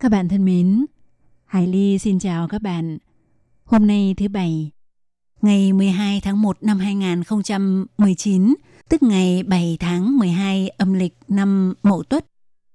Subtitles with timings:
[0.00, 0.86] Các bạn thân mến,
[1.44, 2.98] Hải Ly xin chào các bạn.
[3.64, 4.70] Hôm nay thứ Bảy,
[5.42, 8.54] ngày 12 tháng 1 năm 2019,
[8.88, 12.26] tức ngày 7 tháng 12 âm lịch năm Mậu Tuất.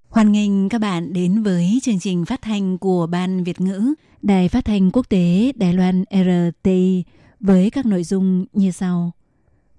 [0.09, 4.49] Hoan nghênh các bạn đến với chương trình phát thanh của Ban Việt ngữ Đài
[4.49, 7.03] Phát thanh Quốc tế Đài Loan RTI
[7.39, 9.11] với các nội dung như sau.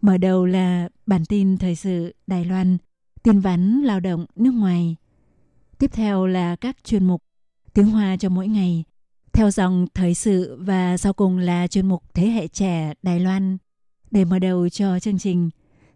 [0.01, 2.79] Mở đầu là bản tin thời sự Đài Loan,
[3.23, 4.97] tin vắn lao động nước ngoài.
[5.79, 7.23] Tiếp theo là các chuyên mục
[7.75, 8.85] tiếng Hoa cho mỗi ngày,
[9.33, 13.57] theo dòng thời sự và sau cùng là chuyên mục Thế hệ trẻ Đài Loan.
[14.11, 15.51] Để mở đầu cho chương trình,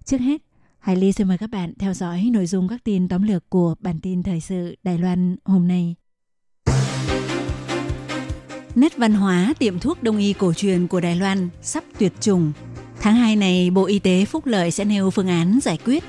[0.04, 0.42] trước hết,
[0.78, 3.74] Hải Ly xin mời các bạn theo dõi nội dung các tin tóm lược của
[3.80, 5.94] bản tin thời sự Đài Loan hôm nay.
[8.74, 12.52] Nét văn hóa tiệm thuốc đông y cổ truyền của Đài Loan sắp tuyệt chủng.
[13.00, 16.04] Tháng 2 này, Bộ Y tế Phúc Lợi sẽ nêu phương án giải quyết.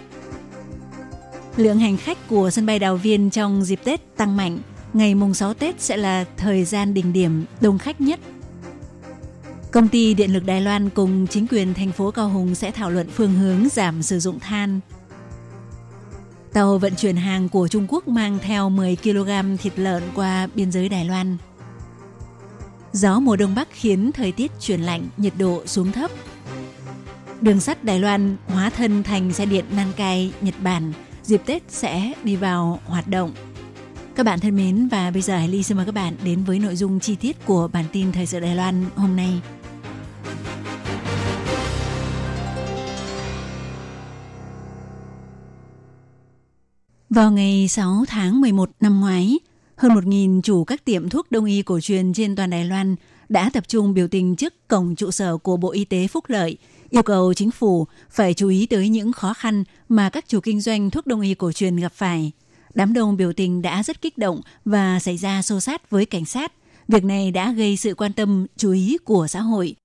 [1.57, 4.59] Lượng hành khách của sân bay Đào Viên trong dịp Tết tăng mạnh.
[4.93, 8.19] Ngày mùng 6 Tết sẽ là thời gian đỉnh điểm đông khách nhất.
[9.71, 12.89] Công ty Điện lực Đài Loan cùng chính quyền thành phố Cao Hùng sẽ thảo
[12.89, 14.79] luận phương hướng giảm sử dụng than.
[16.53, 20.71] Tàu vận chuyển hàng của Trung Quốc mang theo 10 kg thịt lợn qua biên
[20.71, 21.37] giới Đài Loan.
[22.91, 26.11] Gió mùa đông bắc khiến thời tiết chuyển lạnh, nhiệt độ xuống thấp.
[27.41, 30.93] Đường sắt Đài Loan hóa thân thành xe điện Nankai, Nhật Bản,
[31.23, 33.33] dịp Tết sẽ đi vào hoạt động.
[34.19, 36.59] Các bạn thân mến và bây giờ Hải Ly xin mời các bạn đến với
[36.59, 39.41] nội dung chi tiết của bản tin Thời sự Đài Loan hôm nay.
[47.09, 49.39] Vào ngày 6 tháng 11 năm ngoái,
[49.75, 52.95] hơn 1.000 chủ các tiệm thuốc đông y cổ truyền trên toàn Đài Loan
[53.29, 56.57] đã tập trung biểu tình trước cổng trụ sở của Bộ Y tế Phúc Lợi,
[56.89, 60.61] yêu cầu chính phủ phải chú ý tới những khó khăn mà các chủ kinh
[60.61, 62.31] doanh thuốc đông y cổ truyền gặp phải.
[62.79, 66.25] Đám đông biểu tình đã rất kích động và xảy ra xô sát với cảnh
[66.25, 66.51] sát.
[66.87, 69.75] Việc này đã gây sự quan tâm, chú ý của xã hội.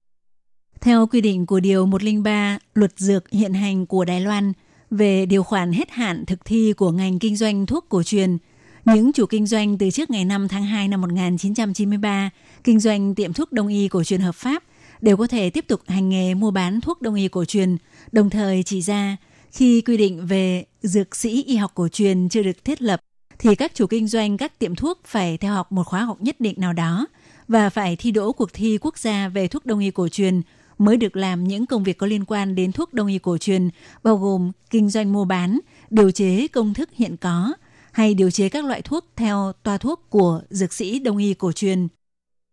[0.80, 4.52] Theo quy định của Điều 103 Luật Dược hiện hành của Đài Loan
[4.90, 8.38] về điều khoản hết hạn thực thi của ngành kinh doanh thuốc cổ truyền,
[8.84, 12.30] những chủ kinh doanh từ trước ngày 5 tháng 2 năm 1993
[12.64, 14.62] kinh doanh tiệm thuốc đông y cổ truyền hợp pháp
[15.00, 17.76] đều có thể tiếp tục hành nghề mua bán thuốc đông y cổ truyền,
[18.12, 19.16] đồng thời chỉ ra
[19.54, 23.00] khi quy định về dược sĩ y học cổ truyền chưa được thiết lập
[23.38, 26.40] thì các chủ kinh doanh các tiệm thuốc phải theo học một khóa học nhất
[26.40, 27.06] định nào đó
[27.48, 30.42] và phải thi đỗ cuộc thi quốc gia về thuốc đông y cổ truyền
[30.78, 33.68] mới được làm những công việc có liên quan đến thuốc đông y cổ truyền
[34.02, 35.60] bao gồm kinh doanh mua bán,
[35.90, 37.52] điều chế công thức hiện có
[37.92, 41.52] hay điều chế các loại thuốc theo toa thuốc của dược sĩ đông y cổ
[41.52, 41.88] truyền.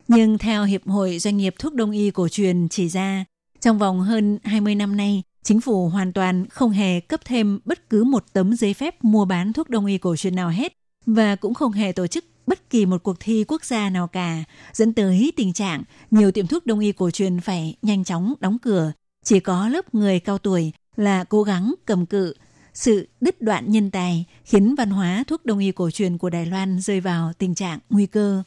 [0.07, 3.25] Nhưng theo Hiệp hội Doanh nghiệp Thuốc Đông y Cổ truyền chỉ ra,
[3.59, 7.89] trong vòng hơn 20 năm nay, chính phủ hoàn toàn không hề cấp thêm bất
[7.89, 10.73] cứ một tấm giấy phép mua bán thuốc đông y cổ truyền nào hết
[11.05, 14.43] và cũng không hề tổ chức bất kỳ một cuộc thi quốc gia nào cả,
[14.73, 18.57] dẫn tới tình trạng nhiều tiệm thuốc đông y cổ truyền phải nhanh chóng đóng
[18.59, 18.91] cửa.
[19.25, 22.33] Chỉ có lớp người cao tuổi là cố gắng cầm cự.
[22.73, 26.45] Sự đứt đoạn nhân tài khiến văn hóa thuốc đông y cổ truyền của Đài
[26.45, 28.43] Loan rơi vào tình trạng nguy cơ.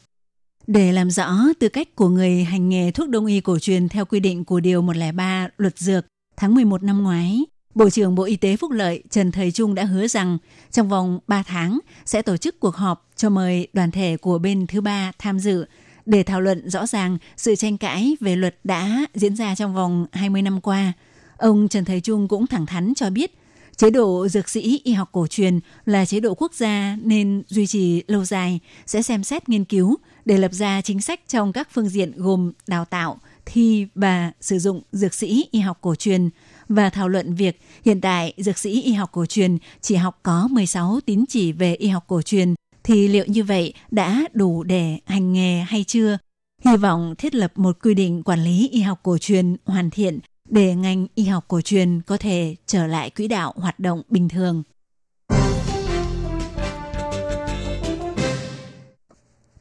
[0.67, 4.05] Để làm rõ tư cách của người hành nghề thuốc đông y cổ truyền theo
[4.05, 6.05] quy định của Điều 103 Luật Dược,
[6.37, 9.83] tháng 11 năm ngoái, Bộ trưởng Bộ Y tế Phúc Lợi Trần Thời Trung đã
[9.83, 10.37] hứa rằng
[10.71, 14.67] trong vòng 3 tháng sẽ tổ chức cuộc họp cho mời đoàn thể của bên
[14.67, 15.65] thứ ba tham dự
[16.05, 20.05] để thảo luận rõ ràng sự tranh cãi về luật đã diễn ra trong vòng
[20.11, 20.93] 20 năm qua.
[21.37, 23.31] Ông Trần Thời Trung cũng thẳng thắn cho biết
[23.77, 27.67] chế độ dược sĩ y học cổ truyền là chế độ quốc gia nên duy
[27.67, 31.67] trì lâu dài sẽ xem xét nghiên cứu để lập ra chính sách trong các
[31.71, 36.29] phương diện gồm đào tạo, thi và sử dụng dược sĩ y học cổ truyền
[36.69, 40.47] và thảo luận việc hiện tại dược sĩ y học cổ truyền chỉ học có
[40.51, 44.99] 16 tín chỉ về y học cổ truyền thì liệu như vậy đã đủ để
[45.05, 46.17] hành nghề hay chưa?
[46.65, 50.19] Hy vọng thiết lập một quy định quản lý y học cổ truyền hoàn thiện
[50.49, 54.29] để ngành y học cổ truyền có thể trở lại quỹ đạo hoạt động bình
[54.29, 54.63] thường.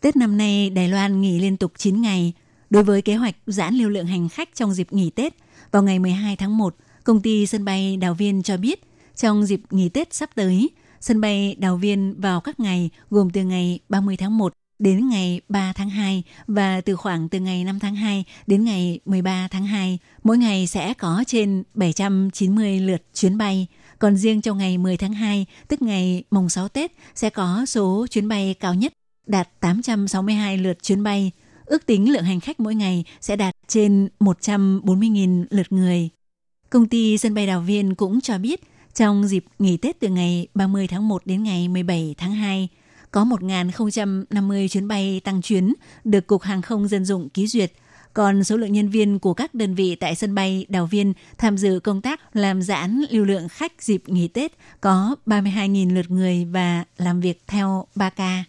[0.01, 2.33] Tết năm nay, Đài Loan nghỉ liên tục 9 ngày.
[2.75, 5.35] Đối với kế hoạch giãn lưu lượng hành khách trong dịp nghỉ Tết,
[5.71, 8.81] vào ngày 12 tháng 1, công ty sân bay Đào Viên cho biết
[9.17, 13.43] trong dịp nghỉ Tết sắp tới sân bay Đào Viên vào các ngày gồm từ
[13.43, 17.79] ngày 30 tháng 1 đến ngày 3 tháng 2 và từ khoảng từ ngày 5
[17.79, 19.99] tháng 2 đến ngày 13 tháng 2.
[20.23, 23.67] Mỗi ngày sẽ có trên 790 lượt chuyến bay.
[23.99, 28.07] Còn riêng trong ngày 10 tháng 2, tức ngày mùng 6 Tết, sẽ có số
[28.11, 28.93] chuyến bay cao nhất
[29.27, 31.31] đạt 862 lượt chuyến bay.
[31.67, 36.09] Ước tính lượng hành khách mỗi ngày sẽ đạt trên 140.000 lượt người.
[36.71, 38.61] Công ty sân bay Đào Viên cũng cho biết,
[38.95, 42.69] trong dịp nghỉ Tết từ ngày 30 tháng 1 đến ngày 17 tháng 2,
[43.11, 45.75] có 1.050 chuyến bay tăng chuyến
[46.05, 47.73] được Cục Hàng không Dân dụng ký duyệt.
[48.15, 51.59] Còn số lượng nhân viên của các đơn vị tại sân bay Đào Viên tham
[51.59, 56.45] dự công tác làm giãn lưu lượng khách dịp nghỉ Tết có 32.000 lượt người
[56.45, 58.45] và làm việc theo 3 ca.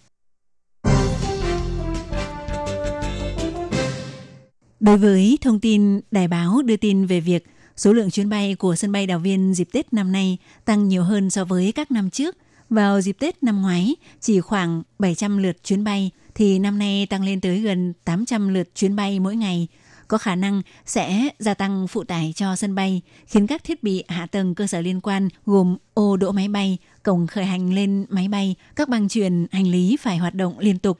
[4.85, 7.45] Đối với thông tin đài báo đưa tin về việc
[7.75, 11.03] số lượng chuyến bay của sân bay Đào Viên dịp Tết năm nay tăng nhiều
[11.03, 12.37] hơn so với các năm trước,
[12.69, 17.25] vào dịp Tết năm ngoái chỉ khoảng 700 lượt chuyến bay thì năm nay tăng
[17.25, 19.67] lên tới gần 800 lượt chuyến bay mỗi ngày.
[20.07, 24.03] Có khả năng sẽ gia tăng phụ tải cho sân bay, khiến các thiết bị
[24.07, 28.05] hạ tầng cơ sở liên quan gồm ô đỗ máy bay, cổng khởi hành lên
[28.09, 30.97] máy bay, các băng truyền hành lý phải hoạt động liên tục.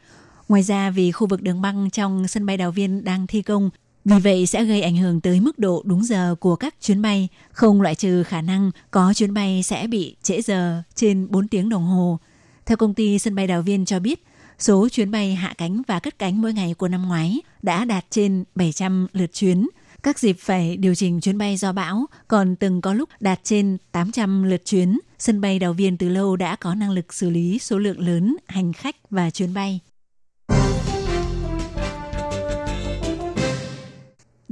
[0.49, 3.69] Ngoài ra vì khu vực đường băng trong sân bay Đào Viên đang thi công
[4.05, 7.27] vì vậy sẽ gây ảnh hưởng tới mức độ đúng giờ của các chuyến bay,
[7.51, 11.69] không loại trừ khả năng có chuyến bay sẽ bị trễ giờ trên 4 tiếng
[11.69, 12.19] đồng hồ.
[12.65, 14.23] Theo công ty sân bay Đào Viên cho biết,
[14.59, 18.05] số chuyến bay hạ cánh và cất cánh mỗi ngày của năm ngoái đã đạt
[18.09, 19.67] trên 700 lượt chuyến.
[20.03, 23.77] Các dịp phải điều chỉnh chuyến bay do bão còn từng có lúc đạt trên
[23.91, 24.99] 800 lượt chuyến.
[25.19, 28.37] Sân bay Đào Viên từ lâu đã có năng lực xử lý số lượng lớn
[28.47, 29.79] hành khách và chuyến bay.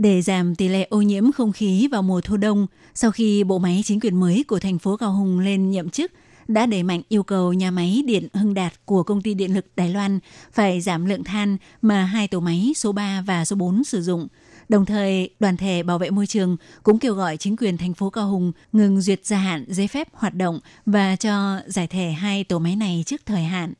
[0.03, 3.59] Để giảm tỷ lệ ô nhiễm không khí vào mùa thu đông, sau khi bộ
[3.59, 6.11] máy chính quyền mới của thành phố Cao Hùng lên nhậm chức,
[6.47, 9.65] đã đẩy mạnh yêu cầu nhà máy điện Hưng Đạt của công ty điện lực
[9.75, 10.19] Đài Loan
[10.53, 14.27] phải giảm lượng than mà hai tổ máy số 3 và số 4 sử dụng.
[14.69, 18.09] Đồng thời, đoàn thể bảo vệ môi trường cũng kêu gọi chính quyền thành phố
[18.09, 22.43] Cao Hùng ngừng duyệt gia hạn giấy phép hoạt động và cho giải thể hai
[22.43, 23.73] tổ máy này trước thời hạn.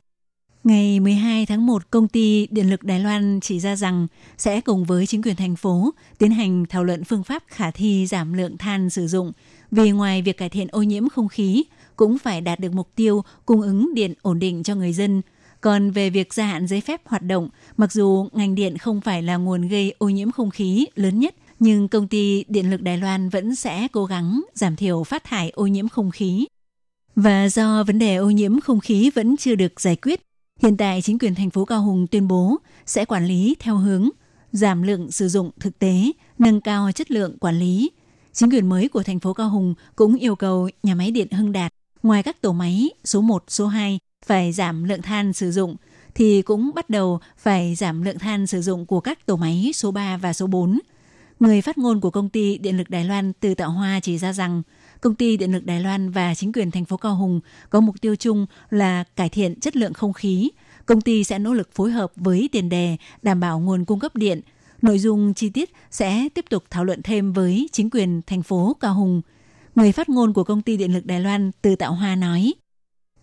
[0.64, 4.08] Ngày 12 tháng 1, công ty Điện lực Đài Loan chỉ ra rằng
[4.38, 8.08] sẽ cùng với chính quyền thành phố tiến hành thảo luận phương pháp khả thi
[8.08, 9.32] giảm lượng than sử dụng,
[9.72, 11.64] vì ngoài việc cải thiện ô nhiễm không khí,
[11.96, 15.22] cũng phải đạt được mục tiêu cung ứng điện ổn định cho người dân.
[15.62, 19.22] Còn về việc gia hạn giấy phép hoạt động, mặc dù ngành điện không phải
[19.22, 22.98] là nguồn gây ô nhiễm không khí lớn nhất, nhưng công ty Điện lực Đài
[22.98, 26.46] Loan vẫn sẽ cố gắng giảm thiểu phát thải ô nhiễm không khí.
[27.16, 30.22] Và do vấn đề ô nhiễm không khí vẫn chưa được giải quyết,
[30.64, 34.10] Hiện tại chính quyền thành phố Cao Hùng tuyên bố sẽ quản lý theo hướng
[34.52, 37.92] giảm lượng sử dụng thực tế, nâng cao chất lượng quản lý.
[38.34, 41.52] Chính quyền mới của thành phố Cao Hùng cũng yêu cầu nhà máy điện Hưng
[41.52, 41.74] Đạt
[42.04, 45.76] ngoài các tổ máy số 1, số 2 phải giảm lượng than sử dụng
[46.16, 49.92] thì cũng bắt đầu phải giảm lượng than sử dụng của các tổ máy số
[49.92, 50.80] 3 và số 4.
[51.40, 54.34] Người phát ngôn của công ty Điện lực Đài Loan từ Tạo Hoa chỉ ra
[54.34, 54.62] rằng
[55.04, 57.40] Công ty Điện lực Đài Loan và chính quyền thành phố Cao Hùng
[57.70, 60.52] có mục tiêu chung là cải thiện chất lượng không khí.
[60.86, 64.16] Công ty sẽ nỗ lực phối hợp với tiền đề đảm bảo nguồn cung cấp
[64.16, 64.42] điện.
[64.82, 68.76] Nội dung chi tiết sẽ tiếp tục thảo luận thêm với chính quyền thành phố
[68.80, 69.22] Cao Hùng.
[69.76, 72.54] Người phát ngôn của công ty Điện lực Đài Loan Từ Tạo Hoa nói,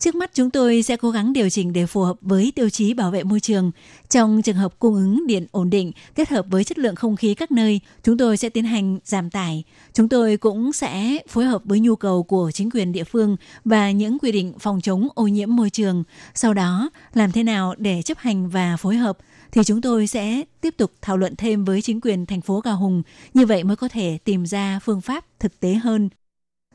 [0.00, 2.94] Trước mắt chúng tôi sẽ cố gắng điều chỉnh để phù hợp với tiêu chí
[2.94, 3.70] bảo vệ môi trường.
[4.08, 7.34] Trong trường hợp cung ứng điện ổn định kết hợp với chất lượng không khí
[7.34, 9.64] các nơi, chúng tôi sẽ tiến hành giảm tải.
[9.92, 13.90] Chúng tôi cũng sẽ phối hợp với nhu cầu của chính quyền địa phương và
[13.90, 16.04] những quy định phòng chống ô nhiễm môi trường.
[16.34, 19.18] Sau đó, làm thế nào để chấp hành và phối hợp
[19.52, 22.76] thì chúng tôi sẽ tiếp tục thảo luận thêm với chính quyền thành phố Cao
[22.76, 23.02] Hùng.
[23.34, 26.08] Như vậy mới có thể tìm ra phương pháp thực tế hơn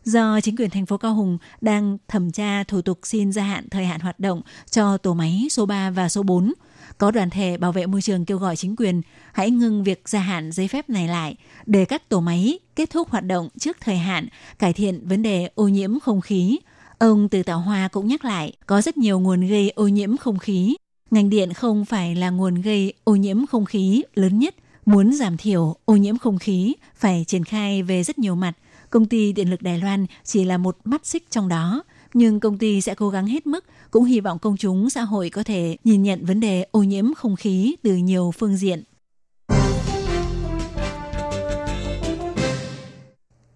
[0.05, 3.69] do chính quyền thành phố Cao Hùng đang thẩm tra thủ tục xin gia hạn
[3.71, 6.53] thời hạn hoạt động cho tổ máy số 3 và số 4.
[6.97, 9.01] Có đoàn thể bảo vệ môi trường kêu gọi chính quyền
[9.33, 11.35] hãy ngừng việc gia hạn giấy phép này lại
[11.65, 14.27] để các tổ máy kết thúc hoạt động trước thời hạn,
[14.59, 16.57] cải thiện vấn đề ô nhiễm không khí.
[16.97, 20.39] Ông Từ Tạo Hoa cũng nhắc lại, có rất nhiều nguồn gây ô nhiễm không
[20.39, 20.75] khí.
[21.11, 24.55] Ngành điện không phải là nguồn gây ô nhiễm không khí lớn nhất.
[24.85, 28.53] Muốn giảm thiểu ô nhiễm không khí phải triển khai về rất nhiều mặt,
[28.95, 31.83] Công ty Điện lực Đài Loan chỉ là một mắt xích trong đó,
[32.13, 35.29] nhưng công ty sẽ cố gắng hết mức, cũng hy vọng công chúng xã hội
[35.29, 38.83] có thể nhìn nhận vấn đề ô nhiễm không khí từ nhiều phương diện.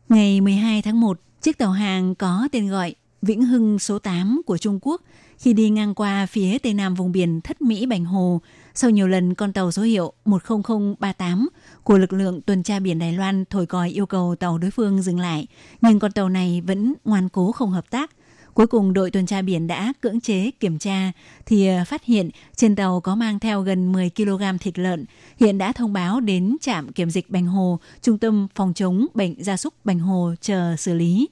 [0.10, 4.58] Ngày 12 tháng 1, chiếc tàu hàng có tên gọi Vĩnh Hưng số 8 của
[4.58, 5.02] Trung Quốc
[5.38, 8.42] khi đi ngang qua phía tây nam vùng biển Thất Mỹ Bành Hồ,
[8.74, 11.50] sau nhiều lần con tàu số hiệu 10038
[11.90, 15.02] của lực lượng tuần tra biển Đài Loan thổi còi yêu cầu tàu đối phương
[15.02, 15.48] dừng lại,
[15.82, 18.12] nhưng con tàu này vẫn ngoan cố không hợp tác.
[18.54, 21.12] Cuối cùng đội tuần tra biển đã cưỡng chế kiểm tra
[21.46, 25.06] thì à, phát hiện trên tàu có mang theo gần 10 kg thịt lợn.
[25.40, 29.44] Hiện đã thông báo đến trạm kiểm dịch Bành Hồ, Trung tâm phòng chống bệnh
[29.44, 31.30] gia súc Bành Hồ chờ xử lý.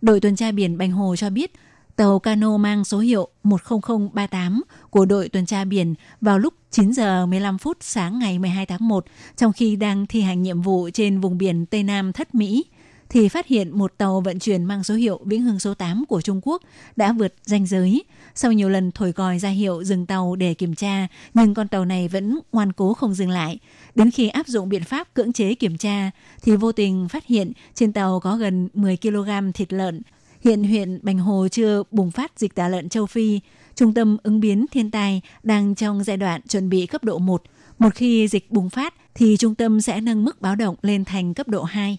[0.00, 1.52] Đội tuần tra biển Bành Hồ cho biết
[1.96, 7.26] tàu cano mang số hiệu 10038 của đội tuần tra biển vào lúc 9 giờ
[7.26, 9.04] 15 phút sáng ngày 12 tháng 1
[9.36, 12.64] trong khi đang thi hành nhiệm vụ trên vùng biển Tây Nam Thất Mỹ
[13.08, 16.20] thì phát hiện một tàu vận chuyển mang số hiệu Vĩnh Hưng số 8 của
[16.20, 16.62] Trung Quốc
[16.96, 18.04] đã vượt ranh giới.
[18.34, 21.84] Sau nhiều lần thổi còi ra hiệu dừng tàu để kiểm tra, nhưng con tàu
[21.84, 23.58] này vẫn ngoan cố không dừng lại.
[23.94, 26.10] Đến khi áp dụng biện pháp cưỡng chế kiểm tra,
[26.42, 30.02] thì vô tình phát hiện trên tàu có gần 10 kg thịt lợn.
[30.44, 33.40] Hiện huyện Bành Hồ chưa bùng phát dịch tả lợn châu Phi.
[33.74, 37.42] Trung tâm ứng biến thiên tai đang trong giai đoạn chuẩn bị cấp độ 1.
[37.78, 41.34] Một khi dịch bùng phát thì trung tâm sẽ nâng mức báo động lên thành
[41.34, 41.98] cấp độ 2.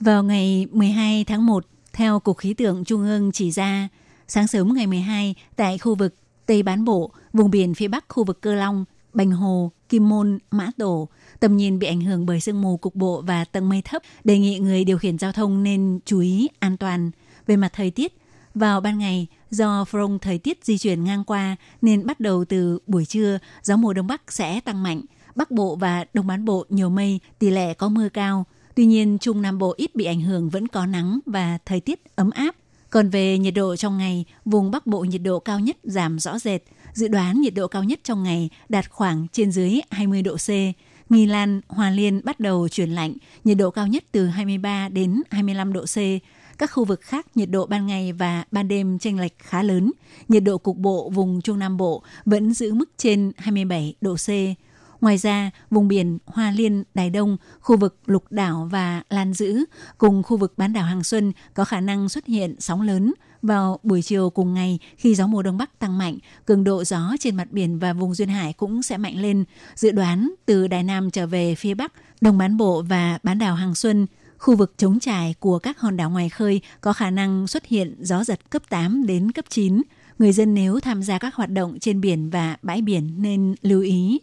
[0.00, 3.88] Vào ngày 12 tháng 1, theo Cục Khí tượng Trung ương chỉ ra,
[4.28, 6.14] sáng sớm ngày 12 tại khu vực
[6.46, 10.38] Tây Bán Bộ, vùng biển phía bắc khu vực Cơ Long, Bành Hồ, Kim Môn,
[10.50, 11.08] Mã Tổ,
[11.40, 14.38] tầm nhìn bị ảnh hưởng bởi sương mù cục bộ và tầng mây thấp, đề
[14.38, 17.10] nghị người điều khiển giao thông nên chú ý an toàn.
[17.46, 18.16] Về mặt thời tiết,
[18.54, 22.78] vào ban ngày, do front thời tiết di chuyển ngang qua nên bắt đầu từ
[22.86, 25.02] buổi trưa, gió mùa đông bắc sẽ tăng mạnh.
[25.34, 28.44] Bắc Bộ và Đông Bán Bộ nhiều mây, tỷ lệ có mưa cao–
[28.78, 32.16] Tuy nhiên, Trung Nam Bộ ít bị ảnh hưởng vẫn có nắng và thời tiết
[32.16, 32.56] ấm áp.
[32.90, 36.38] Còn về nhiệt độ trong ngày, vùng Bắc Bộ nhiệt độ cao nhất giảm rõ
[36.38, 36.62] rệt.
[36.92, 40.48] Dự đoán nhiệt độ cao nhất trong ngày đạt khoảng trên dưới 20 độ C.
[41.08, 45.22] Nghi Lan, Hòa Liên bắt đầu chuyển lạnh, nhiệt độ cao nhất từ 23 đến
[45.30, 45.96] 25 độ C.
[46.58, 49.92] Các khu vực khác nhiệt độ ban ngày và ban đêm chênh lệch khá lớn.
[50.28, 54.28] Nhiệt độ cục bộ vùng Trung Nam Bộ vẫn giữ mức trên 27 độ C.
[55.00, 59.64] Ngoài ra, vùng biển Hoa Liên, Đài Đông, khu vực Lục Đảo và Lan Dữ
[59.98, 63.12] cùng khu vực bán đảo Hàng Xuân có khả năng xuất hiện sóng lớn
[63.42, 67.14] vào buổi chiều cùng ngày khi gió mùa đông bắc tăng mạnh, cường độ gió
[67.20, 69.44] trên mặt biển và vùng duyên hải cũng sẽ mạnh lên.
[69.74, 73.54] Dự đoán từ Đài Nam trở về phía bắc, Đông bán bộ và bán đảo
[73.54, 74.06] Hàng Xuân,
[74.38, 77.96] khu vực chống trải của các hòn đảo ngoài khơi có khả năng xuất hiện
[78.00, 79.82] gió giật cấp 8 đến cấp 9.
[80.18, 83.82] Người dân nếu tham gia các hoạt động trên biển và bãi biển nên lưu
[83.82, 84.20] ý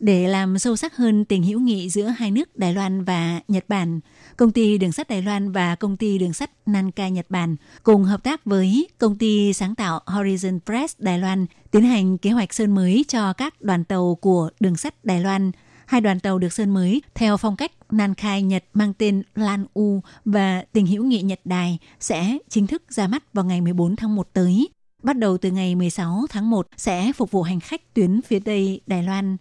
[0.00, 3.64] Để làm sâu sắc hơn tình hữu nghị giữa hai nước Đài Loan và Nhật
[3.68, 4.00] Bản,
[4.36, 8.04] công ty đường sắt Đài Loan và công ty đường sắt Nankai Nhật Bản cùng
[8.04, 12.54] hợp tác với công ty sáng tạo Horizon Press Đài Loan tiến hành kế hoạch
[12.54, 15.50] sơn mới cho các đoàn tàu của đường sắt Đài Loan.
[15.86, 20.00] Hai đoàn tàu được sơn mới theo phong cách Nankai Nhật mang tên Lan U
[20.24, 24.14] và tình hữu nghị Nhật Đài sẽ chính thức ra mắt vào ngày 14 tháng
[24.14, 24.68] 1 tới.
[25.02, 28.80] Bắt đầu từ ngày 16 tháng 1 sẽ phục vụ hành khách tuyến phía Tây
[28.86, 29.36] Đài Loan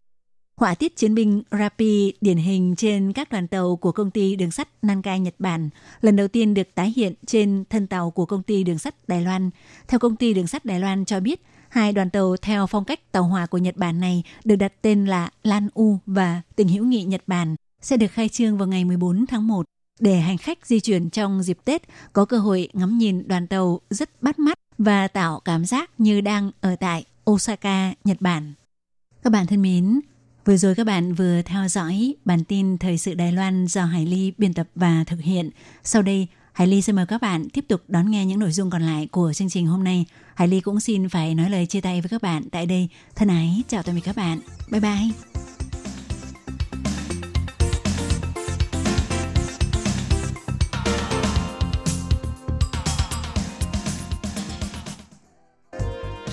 [0.58, 4.52] Họa tiết chiến binh Rapi điển hình trên các đoàn tàu của công ty đường
[4.52, 5.70] sắt Nankai Nhật Bản
[6.02, 9.22] lần đầu tiên được tái hiện trên thân tàu của công ty đường sắt Đài
[9.22, 9.50] Loan.
[9.88, 13.12] Theo công ty đường sắt Đài Loan cho biết, hai đoàn tàu theo phong cách
[13.12, 16.86] tàu hỏa của Nhật Bản này được đặt tên là Lan U và Tình hữu
[16.86, 19.66] nghị Nhật Bản sẽ được khai trương vào ngày 14 tháng 1
[20.00, 21.82] để hành khách di chuyển trong dịp Tết
[22.14, 26.22] có cơ hội ngắm nhìn đoàn tàu rất bắt mắt và tạo cảm giác như
[26.22, 28.54] đang ở tại Osaka, Nhật Bản.
[29.24, 30.00] Các bạn thân mến,
[30.48, 34.06] Vừa rồi các bạn vừa theo dõi bản tin Thời sự Đài Loan do Hải
[34.06, 35.50] Ly biên tập và thực hiện.
[35.84, 38.70] Sau đây, Hải Ly xin mời các bạn tiếp tục đón nghe những nội dung
[38.70, 40.06] còn lại của chương trình hôm nay.
[40.36, 42.90] Hải Ly cũng xin phải nói lời chia tay với các bạn tại đây.
[43.16, 44.40] Thân ái, chào tạm biệt các bạn.
[44.72, 45.57] Bye bye.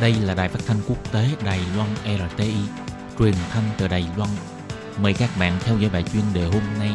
[0.00, 2.54] Đây là đài phát thanh quốc tế Đài Loan RTI,
[3.18, 4.30] truyền thanh từ Đài Loan.
[5.02, 6.90] Mời các bạn theo dõi bài chuyên đề hôm nay.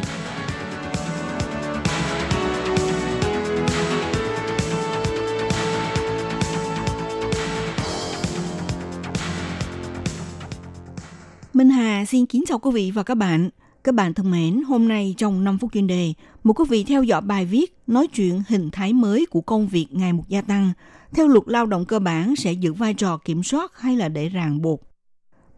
[11.53, 13.49] Minh Hà xin kính chào quý vị và các bạn.
[13.85, 16.13] Các bạn thân mến, hôm nay trong 5 phút chuyên đề,
[16.43, 19.87] một quý vị theo dõi bài viết nói chuyện hình thái mới của công việc
[19.91, 20.71] ngày một gia tăng.
[21.13, 24.29] Theo luật lao động cơ bản sẽ giữ vai trò kiểm soát hay là để
[24.29, 24.81] ràng buộc.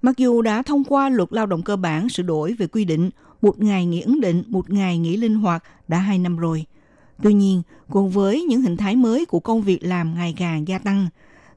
[0.02, 3.10] Mặc dù đã thông qua luật lao động cơ bản sửa đổi về quy định
[3.42, 6.66] một ngày nghỉ ấn định, một ngày nghỉ linh hoạt đã hai năm rồi.
[7.24, 10.80] Tuy nhiên, cùng với những hình thái mới của công việc làm ngày càng gia
[10.80, 11.08] tăng,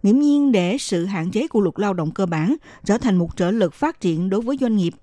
[0.03, 3.37] nghiễm nhiên để sự hạn chế của luật lao động cơ bản trở thành một
[3.37, 4.95] trở lực phát triển đối với doanh nghiệp.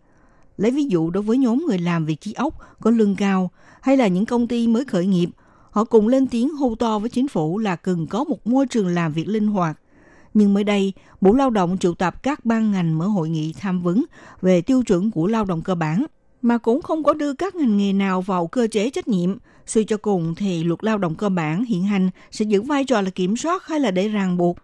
[0.57, 3.97] Lấy ví dụ đối với nhóm người làm việc trí ốc có lương cao hay
[3.97, 5.29] là những công ty mới khởi nghiệp,
[5.71, 8.87] họ cùng lên tiếng hô to với chính phủ là cần có một môi trường
[8.87, 9.79] làm việc linh hoạt.
[10.33, 13.81] Nhưng mới đây, Bộ Lao động triệu tập các ban ngành mở hội nghị tham
[13.81, 14.05] vấn
[14.41, 16.05] về tiêu chuẩn của lao động cơ bản,
[16.41, 19.37] mà cũng không có đưa các ngành nghề nào vào cơ chế trách nhiệm.
[19.65, 23.01] Suy cho cùng thì luật lao động cơ bản hiện hành sẽ giữ vai trò
[23.01, 24.57] là kiểm soát hay là để ràng buộc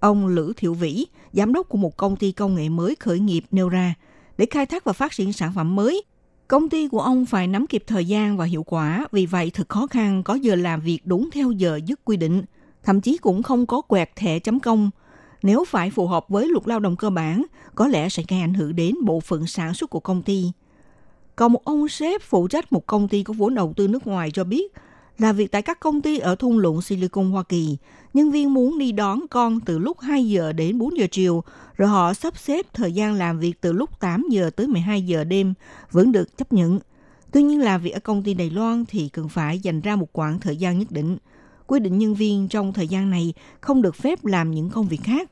[0.00, 3.44] Ông Lữ Thiệu Vĩ, giám đốc của một công ty công nghệ mới khởi nghiệp
[3.50, 3.94] nêu ra,
[4.38, 6.04] để khai thác và phát triển sản phẩm mới,
[6.48, 9.68] công ty của ông phải nắm kịp thời gian và hiệu quả, vì vậy thật
[9.68, 12.42] khó khăn có giờ làm việc đúng theo giờ dứt quy định,
[12.82, 14.90] thậm chí cũng không có quẹt thẻ chấm công.
[15.42, 17.42] Nếu phải phù hợp với luật lao động cơ bản,
[17.74, 20.52] có lẽ sẽ gây ảnh hưởng đến bộ phận sản xuất của công ty.
[21.36, 24.30] Còn một ông sếp phụ trách một công ty có vốn đầu tư nước ngoài
[24.30, 24.72] cho biết,
[25.22, 27.76] là việc tại các công ty ở thung lũng Silicon Hoa Kỳ,
[28.14, 31.44] nhân viên muốn đi đón con từ lúc 2 giờ đến 4 giờ chiều,
[31.76, 35.24] rồi họ sắp xếp thời gian làm việc từ lúc 8 giờ tới 12 giờ
[35.24, 35.54] đêm
[35.90, 36.78] vẫn được chấp nhận.
[37.32, 40.08] Tuy nhiên là việc ở công ty Đài Loan thì cần phải dành ra một
[40.12, 41.16] khoảng thời gian nhất định.
[41.66, 45.00] Quy định nhân viên trong thời gian này không được phép làm những công việc
[45.02, 45.30] khác.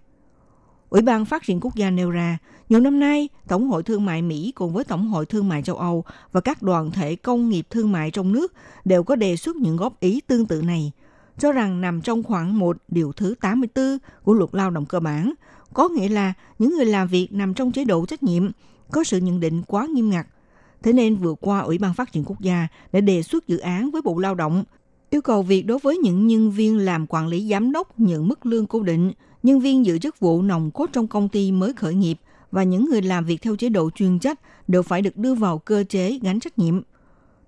[0.90, 4.22] Ủy ban Phát triển Quốc gia nêu ra, nhiều năm nay, Tổng hội Thương mại
[4.22, 7.66] Mỹ cùng với Tổng hội Thương mại châu Âu và các đoàn thể công nghiệp
[7.70, 8.52] thương mại trong nước
[8.84, 10.92] đều có đề xuất những góp ý tương tự này,
[11.38, 15.32] cho rằng nằm trong khoảng 1 điều thứ 84 của luật lao động cơ bản,
[15.74, 18.50] có nghĩa là những người làm việc nằm trong chế độ trách nhiệm,
[18.90, 20.26] có sự nhận định quá nghiêm ngặt.
[20.82, 23.90] Thế nên vừa qua Ủy ban Phát triển Quốc gia đã đề xuất dự án
[23.90, 24.64] với Bộ Lao động
[25.10, 28.46] yêu cầu việc đối với những nhân viên làm quản lý giám đốc nhận mức
[28.46, 31.94] lương cố định– nhân viên giữ chức vụ nòng cốt trong công ty mới khởi
[31.94, 32.18] nghiệp
[32.52, 35.58] và những người làm việc theo chế độ chuyên trách đều phải được đưa vào
[35.58, 36.80] cơ chế gánh trách nhiệm.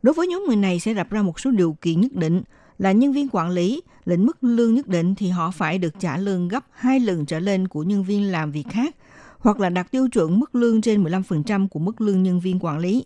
[0.03, 2.43] Đối với nhóm người này sẽ đặt ra một số điều kiện nhất định
[2.79, 6.17] là nhân viên quản lý, lĩnh mức lương nhất định thì họ phải được trả
[6.17, 8.97] lương gấp hai lần trở lên của nhân viên làm việc khác,
[9.39, 12.79] hoặc là đạt tiêu chuẩn mức lương trên 15% của mức lương nhân viên quản
[12.79, 13.05] lý.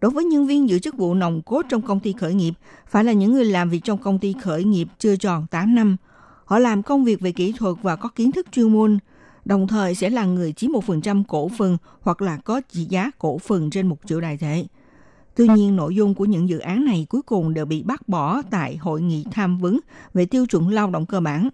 [0.00, 2.52] Đối với nhân viên giữ chức vụ nòng cốt trong công ty khởi nghiệp,
[2.88, 5.96] phải là những người làm việc trong công ty khởi nghiệp chưa tròn 8 năm,
[6.46, 8.98] Họ làm công việc về kỹ thuật và có kiến thức chuyên môn,
[9.44, 13.38] đồng thời sẽ là người chiếm 1% cổ phần hoặc là có trị giá cổ
[13.38, 14.66] phần trên một triệu đại thể.
[15.36, 18.42] Tuy nhiên, nội dung của những dự án này cuối cùng đều bị bác bỏ
[18.50, 19.80] tại hội nghị tham vấn
[20.14, 21.48] về tiêu chuẩn lao động cơ bản.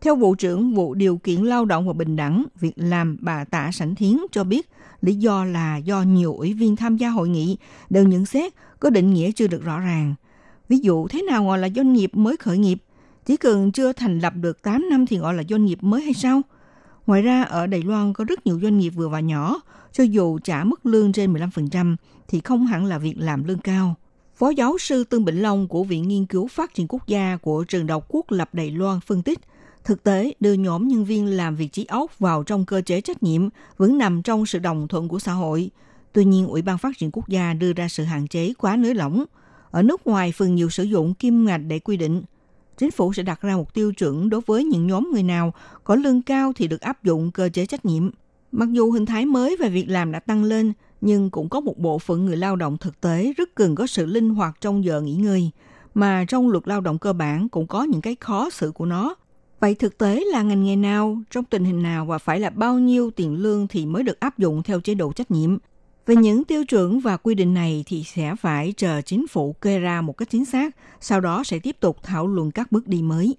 [0.00, 3.70] Theo Vụ trưởng Vụ Điều kiện Lao động và Bình đẳng Việc làm bà Tạ
[3.72, 4.68] Sảnh Thiến cho biết
[5.00, 7.56] lý do là do nhiều ủy viên tham gia hội nghị
[7.90, 10.14] đều nhận xét có định nghĩa chưa được rõ ràng.
[10.68, 12.78] Ví dụ, thế nào gọi là doanh nghiệp mới khởi nghiệp?
[13.26, 16.14] Chỉ cần chưa thành lập được 8 năm thì gọi là doanh nghiệp mới hay
[16.14, 16.42] sao?
[17.06, 19.60] Ngoài ra, ở Đài Loan có rất nhiều doanh nghiệp vừa và nhỏ,
[19.92, 21.96] cho dù trả mức lương trên 15%
[22.28, 23.94] thì không hẳn là việc làm lương cao.
[24.34, 27.64] Phó giáo sư Tương Bỉnh Long của Viện Nghiên cứu Phát triển Quốc gia của
[27.64, 29.38] Trường Đại học Quốc lập Đài Loan phân tích,
[29.84, 33.22] thực tế đưa nhóm nhân viên làm việc trí óc vào trong cơ chế trách
[33.22, 35.70] nhiệm vẫn nằm trong sự đồng thuận của xã hội.
[36.12, 38.94] Tuy nhiên, Ủy ban Phát triển Quốc gia đưa ra sự hạn chế quá nới
[38.94, 39.24] lỏng.
[39.70, 42.22] Ở nước ngoài, phần nhiều sử dụng kim ngạch để quy định–
[42.76, 45.94] chính phủ sẽ đặt ra một tiêu chuẩn đối với những nhóm người nào có
[45.94, 48.10] lương cao thì được áp dụng cơ chế trách nhiệm.
[48.52, 51.78] Mặc dù hình thái mới về việc làm đã tăng lên, nhưng cũng có một
[51.78, 55.00] bộ phận người lao động thực tế rất cần có sự linh hoạt trong giờ
[55.00, 55.50] nghỉ ngơi,
[55.94, 59.14] mà trong luật lao động cơ bản cũng có những cái khó xử của nó.
[59.60, 62.78] Vậy thực tế là ngành nghề nào, trong tình hình nào và phải là bao
[62.78, 65.58] nhiêu tiền lương thì mới được áp dụng theo chế độ trách nhiệm?
[66.06, 69.78] Về những tiêu chuẩn và quy định này thì sẽ phải chờ chính phủ kê
[69.78, 73.02] ra một cách chính xác, sau đó sẽ tiếp tục thảo luận các bước đi
[73.02, 73.36] mới.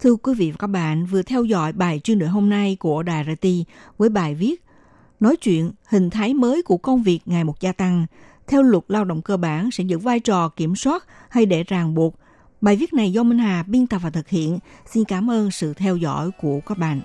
[0.00, 3.02] Thưa quý vị và các bạn, vừa theo dõi bài chuyên đề hôm nay của
[3.02, 3.46] Đài RT
[3.98, 4.62] với bài viết
[5.20, 8.06] Nói chuyện hình thái mới của công việc ngày một gia tăng,
[8.46, 11.94] theo luật lao động cơ bản sẽ giữ vai trò kiểm soát hay để ràng
[11.94, 12.14] buộc,
[12.62, 14.58] Bài viết này do Minh Hà biên tập và thực hiện.
[14.86, 17.00] Xin cảm ơn sự theo dõi của các bạn.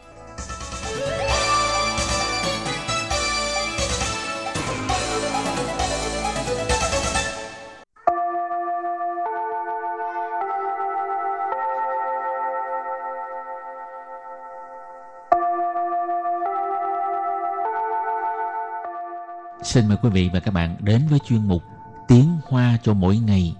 [19.67, 21.63] Xin mời quý vị và các bạn đến với chuyên mục
[22.07, 23.55] Tiếng Hoa cho mỗi ngày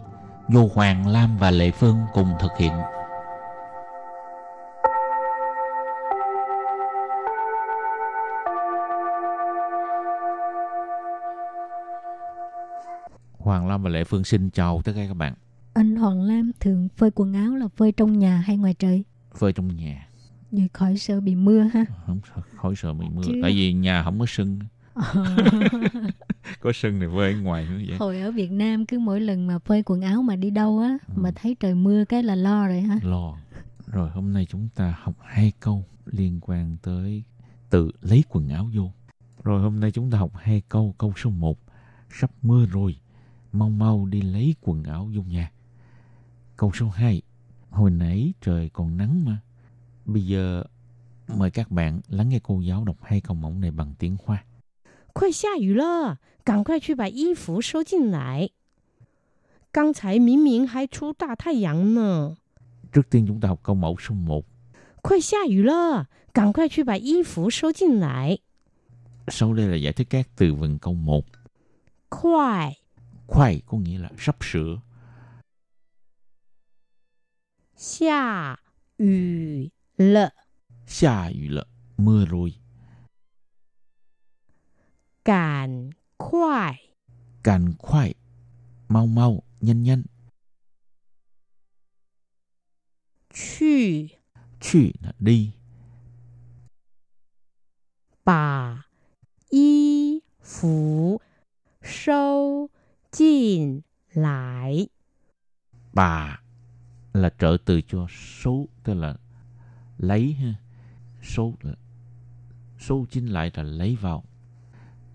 [0.49, 2.71] do Hoàng Lam và Lệ Phương cùng thực hiện.
[13.37, 15.33] Hoàng Lam và Lệ Phương xin chào tất cả các bạn.
[15.73, 19.03] Anh Hoàng Lam thường phơi quần áo là phơi trong nhà hay ngoài trời?
[19.35, 20.07] Phơi trong nhà.
[20.51, 21.85] Vậy khỏi sợ bị mưa ha?
[22.05, 22.19] Không
[22.55, 23.21] khỏi sợ bị mưa.
[23.25, 23.39] Chứ...
[23.41, 24.59] Tại vì nhà không có sưng.
[26.59, 27.97] có sưng thì phơi ở ngoài nữa vậy.
[27.97, 30.97] Hồi ở Việt Nam cứ mỗi lần mà phơi quần áo mà đi đâu á
[31.07, 31.13] ừ.
[31.15, 32.99] mà thấy trời mưa cái là lo rồi ha.
[33.03, 33.37] Lo.
[33.87, 37.23] Rồi hôm nay chúng ta học hai câu liên quan tới
[37.69, 38.91] tự lấy quần áo vô.
[39.43, 40.95] Rồi hôm nay chúng ta học hai câu.
[40.97, 41.59] Câu số 1.
[42.09, 42.95] Sắp mưa rồi.
[43.51, 45.51] Mau mau đi lấy quần áo vô nhà.
[46.57, 47.21] Câu số 2.
[47.69, 49.37] Hồi nãy trời còn nắng mà.
[50.05, 50.63] Bây giờ
[51.37, 54.43] mời các bạn lắng nghe cô giáo đọc hai câu mẫu này bằng tiếng Hoa.
[55.16, 58.50] 快下雨了，赶快去把衣服收进来。
[59.70, 62.36] 刚才明明还出大太阳呢。
[62.92, 64.44] Trước tiên chúng ta học câu mẫu số 1.
[65.02, 68.38] 快下雨了，赶快去把衣服收进来。
[69.28, 71.24] Sau đây là giải thích các từ vựng câu 1.
[72.08, 72.76] 快
[73.26, 74.80] Khoai có nghĩa là sắp sửa.
[77.76, 78.58] 下
[78.98, 80.32] 雨了，
[80.86, 82.54] Xa yu lợ, mưa rồi.
[85.27, 86.75] cản khoai
[87.43, 88.13] cản khoai
[88.87, 90.03] mau mau nhân nhân.
[93.33, 94.07] Chì
[94.59, 95.51] Chì là đi.
[98.25, 98.83] Bà.
[99.49, 100.19] Y.
[100.43, 101.19] Phú.
[101.83, 102.69] Sâu.
[103.11, 103.81] Chín
[104.13, 104.87] lại.
[105.93, 106.41] Bà
[107.13, 108.07] là trợ từ cho
[108.41, 109.17] số tức là
[109.97, 110.53] lấy ha.
[111.23, 111.73] Số là
[112.79, 114.23] số chín lại là lấy vào.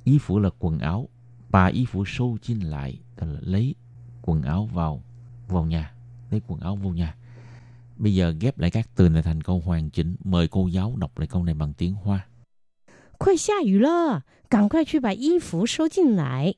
[0.04, 1.10] Ý phủ là quần áo.
[1.50, 3.76] Bà ý phủ số chính lại tức là lấy
[4.22, 5.04] quần áo vào
[5.48, 5.94] vào nhà.
[6.32, 7.16] Lấy quần áo vô nhà.
[7.98, 10.16] Bây giờ ghép lại các từ này thành câu hoàn chỉnh.
[10.24, 12.28] Mời cô giáo đọc lại câu này bằng tiếng Hoa.
[13.20, 16.56] 快下雨了，赶快去把衣服收进来。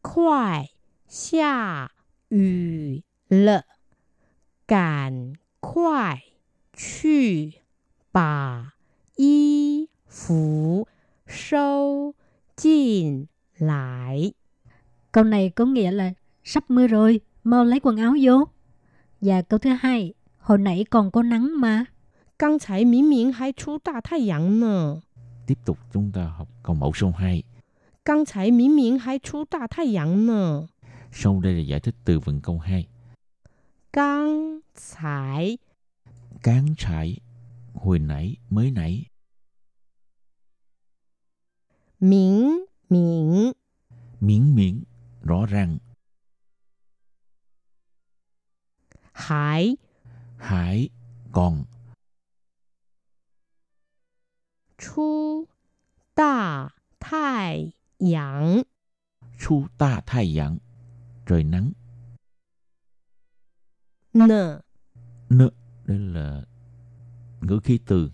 [0.00, 0.70] 快
[1.06, 1.90] 下
[2.30, 3.64] 雨了，
[4.66, 6.22] 赶快
[6.72, 7.60] 去
[8.10, 8.72] 把
[9.16, 10.88] 衣服
[11.26, 12.14] 收
[12.57, 13.25] Jin
[13.57, 14.33] lại.
[15.11, 16.13] Câu này có nghĩa là
[16.43, 18.47] sắp mưa rồi, mau lấy quần áo vô.
[19.21, 21.85] Và câu thứ hai, hồi nãy còn có nắng mà.
[22.39, 25.01] Căng chảy miếng miếng hay chú ta thay dặn nè.
[25.47, 27.43] Tiếp tục chúng ta học câu mẫu số hai.
[28.05, 30.67] Căng chảy miếng miếng hay chú ta thay dặn nè.
[31.11, 32.87] Sau đây là giải thích từ vựng câu hai.
[33.93, 34.59] Căng
[34.93, 35.57] chảy.
[36.43, 37.17] Căng chảy.
[37.73, 39.05] Hồi nãy, mới nãy.
[42.00, 43.52] 明明
[44.20, 44.82] Miễn miễn,
[45.22, 45.78] rõ ràng.
[49.12, 49.76] 还
[50.38, 50.90] Hải,
[51.32, 51.64] còn.
[54.78, 55.46] 出
[56.14, 58.64] 大太阳
[59.38, 60.58] Chu ta thai dạng,
[61.26, 61.72] trời nắng.
[64.12, 64.60] 呢。
[65.30, 65.50] N,
[65.84, 66.42] đây là
[67.40, 68.10] ngữ khí từ.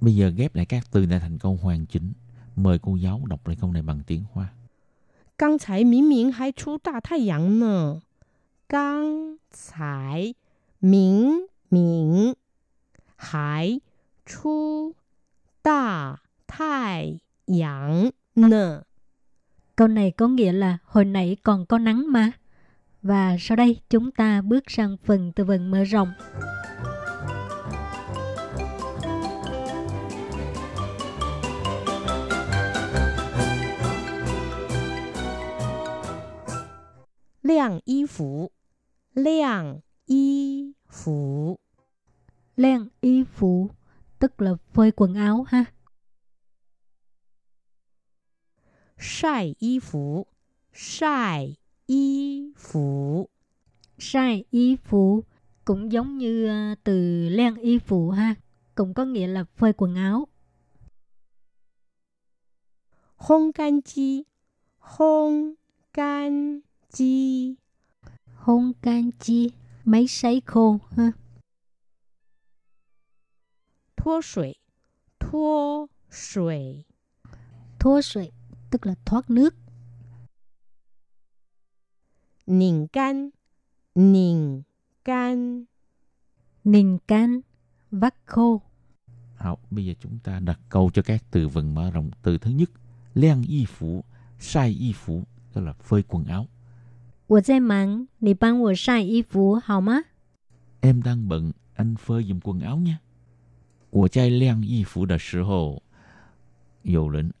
[0.00, 2.12] Bây giờ ghép lại các từ này thành câu hoàn chỉnh.
[2.56, 4.48] Mời cô giáo đọc lại câu này bằng tiếng Hoa.
[5.42, 8.02] 刚才明明还出大太阳呢。
[8.68, 10.34] 刚才
[10.78, 12.36] 明明
[13.16, 13.80] 还
[14.24, 14.94] 出
[15.62, 18.84] 大太阳呢。
[19.74, 22.32] Câu này có nghĩa là hồi nãy còn có nắng mà.
[23.02, 26.12] Và sau đây chúng ta bước sang phần từ vựng mở rộng.
[37.56, 38.50] 晾衣服，
[39.14, 41.58] 晾衣服，
[42.56, 43.70] Len y phụ,
[44.18, 45.64] tức là phơi quần áo ha.
[48.96, 50.26] 晒衣服，
[50.72, 53.28] 晒衣服，
[53.98, 55.24] Sai y phụ
[55.64, 58.34] cũng giống như à, từ len y phụ ha.
[58.74, 60.28] Cũng có nghĩa là phơi quần áo.
[63.16, 64.26] 烘干机，
[64.80, 65.54] 烘
[65.92, 66.62] 干
[66.97, 67.57] 机
[68.35, 69.51] ，Hôn can chi
[69.85, 71.11] máy sấy khô ha.
[73.95, 74.55] Thua sủy,
[75.19, 76.85] thua sủy,
[77.79, 78.31] Thua sủy
[78.71, 79.55] tức là thoát nước.
[82.47, 83.29] nỉnh can,
[83.95, 84.61] nỉnh
[85.05, 85.65] can,
[86.63, 87.39] Nình can,
[87.91, 88.61] vắt khô.
[89.35, 92.11] Học, bây giờ chúng ta đặt câu cho các từ vựng mở rộng.
[92.21, 92.69] Từ thứ nhất,
[93.13, 94.03] liang y phủ,
[94.39, 96.47] sai y phủ, tức là phơi quần áo.
[97.26, 100.02] 我在忙，你帮我晒衣服好吗？
[100.80, 102.98] Em đang bận, anh phơi giùm quần áo nha.
[103.90, 105.82] 我在晾衣服的时候，
[106.82, 107.32] 有人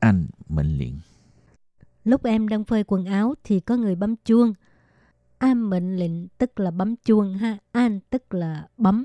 [0.00, 1.00] 按门铃。
[2.04, 4.54] Lúc em đang phơi quần áo thì có người bấm chuông.
[5.38, 7.58] An mệnh lệnh tức là bấm chuông ha.
[7.72, 9.04] An tức là bấm.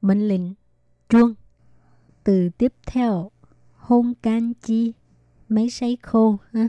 [0.00, 0.42] Mệnh lệnh,
[1.08, 1.34] chuông.
[2.24, 3.30] Từ tiếp theo,
[3.76, 4.92] hôn can chi,
[5.48, 6.68] máy sấy khô ha.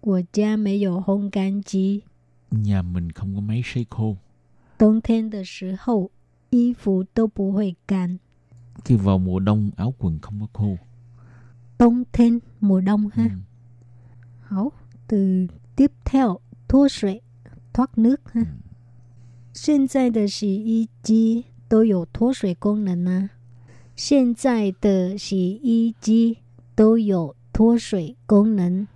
[0.00, 2.00] Của cha mẹ dụ hôn can chi.
[2.50, 4.16] Nhà mình không có máy sấy khô.
[4.78, 6.10] 冬天的时候，
[6.50, 8.18] 衣服都不会干。
[8.84, 10.76] Khi vào mùa đông áo quần không có khô.
[11.78, 13.24] 冬天 mùa đông ha.
[13.24, 13.30] Ừ.
[14.42, 14.72] Hảo,
[15.08, 16.38] từ tiếp theo,
[16.68, 17.20] thua sủy,
[17.72, 18.42] thoát nước ha.
[19.54, 23.30] 现在的洗衣机都有脱水功能啊。
[23.96, 26.38] 现在的洗衣机
[26.74, 28.86] 都有脱水功能。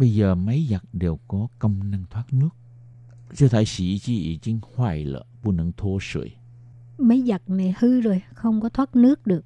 [0.00, 2.50] Bây giờ máy giặt đều có công năng thoát nước.
[3.34, 6.32] 这台洗衣机已经坏了，不能脱水。
[6.98, 9.44] Máy giặt này hư rồi, không có thoát nước được.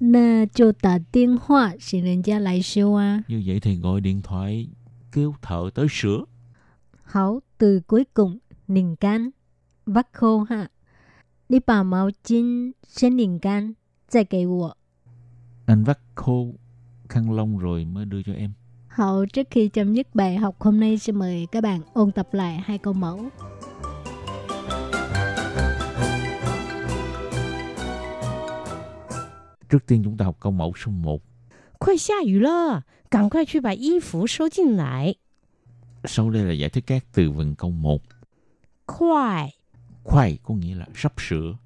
[0.00, 3.24] Na cho tà điện thoại xin人家来修啊。
[3.28, 4.68] Như vậy thì gọi điện thoại
[5.12, 6.24] kêu thợ tới sửa.
[7.04, 9.30] Hảo, từ cuối cùng, nình can,
[9.86, 10.68] vắt khô ha.
[11.48, 13.74] Đi bảo máu chín,先拧干，
[14.08, 14.76] 再给我。
[15.66, 16.54] Anh vắt khô
[17.08, 18.52] khăn lông rồi mới đưa cho em.
[18.99, 22.33] hậu trước khi chấm dứt bài học hôm nay xin mời các bạn ôn tập
[22.33, 23.29] lại hai câu mẫu.
[29.69, 31.21] Trước tiên chúng ta học câu mẫu số 1.
[31.79, 32.81] Quay xa yu lơ,
[33.11, 35.15] cảm quay chú bà y phủ sâu 进来.
[36.05, 38.01] Sau đây là giải thích các từ vựng câu 1.
[38.85, 39.57] Quay.
[40.03, 41.57] Quay có nghĩa là sắp sửa.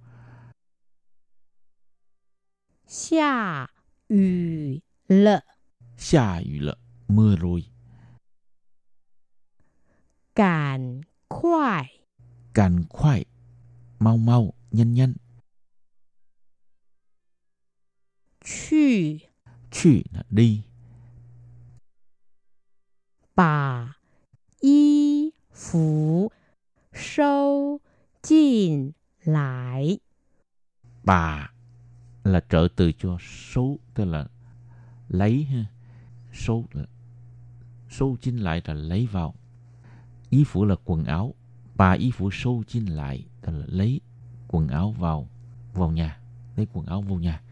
[2.87, 3.67] Xa
[4.09, 4.17] yu
[5.07, 5.39] lơ.
[5.97, 6.82] Xa yu lơ
[7.15, 7.65] mưa rồi.
[10.35, 11.99] càn khoai
[12.53, 13.25] càn khoai
[14.03, 15.13] Mau mau, nhanh nhanh.
[18.45, 19.17] Chù
[19.71, 20.63] Chù là đi.
[23.35, 23.93] Bà.
[24.59, 25.29] Y.
[25.53, 26.31] Phú.
[26.93, 27.79] Sâu.
[28.21, 28.91] Chìn.
[29.23, 29.99] Lại.
[31.03, 31.51] Bà
[32.23, 34.27] là trợ từ cho số tức là
[35.07, 35.65] lấy ha.
[36.33, 36.85] Số là
[37.92, 39.34] số chính lại là lấy vào.
[40.30, 41.34] Ý phủ là quần áo.
[41.74, 44.00] Bà ý phủ số chính lại tức là lấy
[44.48, 45.28] quần áo vào
[45.74, 46.20] vào nhà.
[46.56, 47.42] Lấy quần áo vào nhà.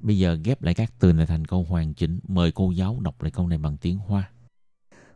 [0.00, 2.20] Bây giờ ghép lại các từ này thành câu hoàn chỉnh.
[2.28, 4.30] Mời cô giáo đọc lại câu này bằng tiếng Hoa.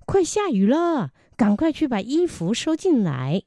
[0.06, 3.44] 快下雨了，赶快去把衣服收进来。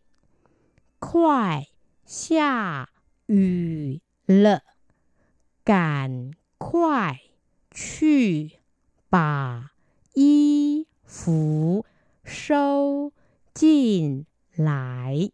[0.99, 1.67] 快
[2.05, 2.87] 下
[3.25, 4.61] 雨了，
[5.65, 7.19] 赶快
[7.71, 8.59] 去
[9.09, 9.71] 把
[10.13, 11.84] 衣 phủ
[12.24, 13.10] sâu
[13.54, 14.22] chín
[14.56, 15.30] lại.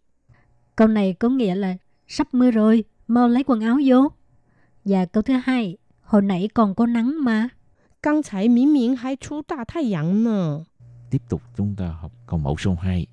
[0.76, 4.08] Câu này có nghĩa là sắp mưa rồi, mau lấy quần áo vô.
[4.84, 7.48] Và câu thứ hai, hồi nãy còn có nắng mà.
[8.02, 10.64] Căng chảy miếng miếng hay chú ta thay dặn nè.
[11.10, 13.06] Tiếp tục chúng ta học câu mẫu số 2.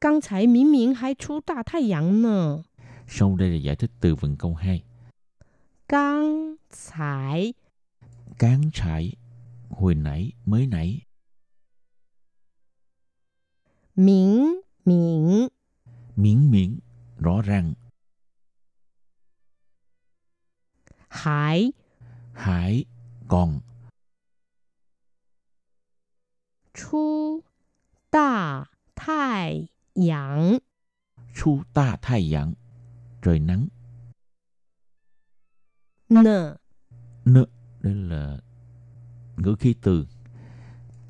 [0.00, 2.62] Căng chảy miếng miếng hay chú ta thay dặn nè.
[3.08, 4.82] Sau đây là giải thích từ vựng câu 2.
[5.88, 6.54] Căng
[6.90, 7.54] chảy
[8.38, 9.12] Căng chảy
[9.70, 11.00] Hồi nãy, mới nãy
[13.96, 15.48] Miễn miễn
[16.16, 16.78] Miễn miễn,
[17.18, 17.74] rõ ràng.
[21.08, 21.72] Hải
[22.32, 22.84] Hải,
[23.28, 23.60] còn.
[26.74, 27.40] Chu
[28.12, 28.64] đà
[28.96, 30.58] thai yang
[31.34, 32.54] Chu đà thai yang,
[33.22, 33.68] trời nắng.
[36.08, 36.56] Nợ
[37.24, 37.46] Nợ,
[37.80, 38.38] đây là
[39.36, 40.06] ngữ khí từ.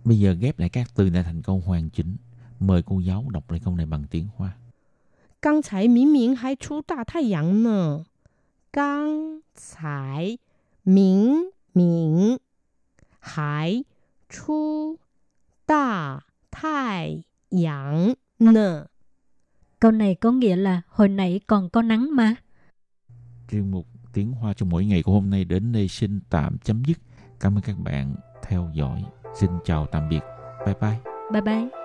[0.04, 2.16] Bây giờ ghép lại các từ này thành câu hoàn chỉnh.
[2.59, 4.51] Mời cô giáo đọc lại câu này bằng tiếng Hoa.
[5.41, 8.05] 刚才明明还出大太阳呢。
[8.71, 10.37] 刚才
[10.83, 12.39] 明明
[13.19, 13.83] 还
[14.29, 14.99] 出
[15.65, 18.85] 大太阳呢。
[19.79, 22.35] Câu này có nghĩa là hồi nãy còn có nắng mà.
[23.51, 26.83] Chuyên mục tiếng Hoa cho mỗi ngày của hôm nay đến đây xin tạm chấm
[26.85, 26.97] dứt.
[27.39, 29.05] Cảm ơn các bạn theo dõi.
[29.39, 30.21] Xin chào tạm biệt.
[30.65, 30.99] Bye bye.
[31.31, 31.84] Bye bye.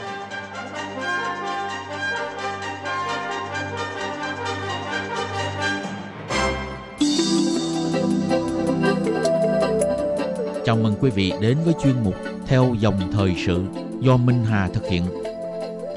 [11.01, 12.15] Quý vị đến với chuyên mục
[12.47, 13.63] Theo dòng thời sự
[13.99, 15.03] do Minh Hà thực hiện.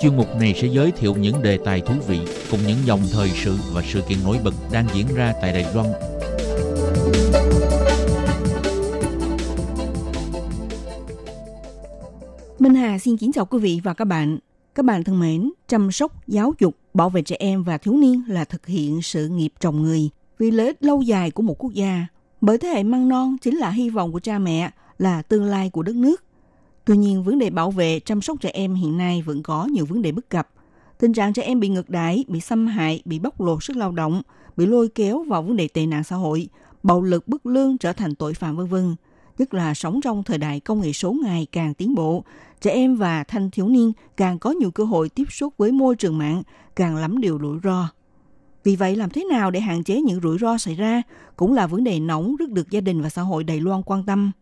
[0.01, 3.29] Chuyên mục này sẽ giới thiệu những đề tài thú vị cùng những dòng thời
[3.29, 5.87] sự và sự kiện nổi bật đang diễn ra tại Đài Loan.
[12.59, 14.39] Minh Hà xin kính chào quý vị và các bạn.
[14.75, 18.23] Các bạn thân mến, chăm sóc, giáo dục, bảo vệ trẻ em và thiếu niên
[18.29, 21.73] là thực hiện sự nghiệp trồng người vì lợi ích lâu dài của một quốc
[21.73, 22.07] gia.
[22.41, 25.71] Bởi thế hệ măng non chính là hy vọng của cha mẹ, là tương lai
[25.71, 26.25] của đất nước.
[26.85, 29.87] Tuy nhiên, vấn đề bảo vệ, chăm sóc trẻ em hiện nay vẫn có nhiều
[29.87, 30.49] vấn đề bất cập.
[30.99, 33.93] Tình trạng trẻ em bị ngược đãi, bị xâm hại, bị bóc lột sức lao
[33.93, 34.23] động,
[34.57, 36.49] bị lôi kéo vào vấn đề tệ nạn xã hội,
[36.83, 38.97] bạo lực bức lương trở thành tội phạm vân vân
[39.39, 42.25] nhất là sống trong thời đại công nghệ số ngày càng tiến bộ,
[42.61, 45.97] trẻ em và thanh thiếu niên càng có nhiều cơ hội tiếp xúc với môi
[45.97, 46.43] trường mạng,
[46.77, 47.89] càng lắm điều rủi ro.
[48.65, 51.03] Vì vậy, làm thế nào để hạn chế những rủi ro xảy ra
[51.37, 54.07] cũng là vấn đề nóng rất được gia đình và xã hội Đài Loan quan
[54.07, 54.33] tâm.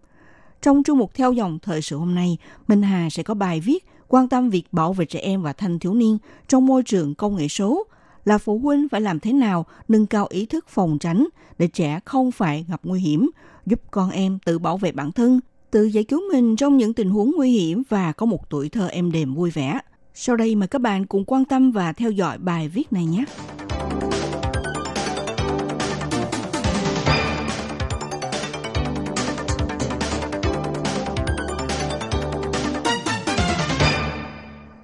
[0.63, 3.87] Trong chương mục theo dòng thời sự hôm nay, Minh Hà sẽ có bài viết
[4.09, 7.37] quan tâm việc bảo vệ trẻ em và thanh thiếu niên trong môi trường công
[7.37, 7.87] nghệ số
[8.25, 12.01] là phụ huynh phải làm thế nào nâng cao ý thức phòng tránh để trẻ
[12.05, 13.31] không phải gặp nguy hiểm,
[13.67, 17.11] giúp con em tự bảo vệ bản thân, tự giải cứu mình trong những tình
[17.11, 19.79] huống nguy hiểm và có một tuổi thơ êm đềm vui vẻ.
[20.15, 23.25] Sau đây mời các bạn cùng quan tâm và theo dõi bài viết này nhé.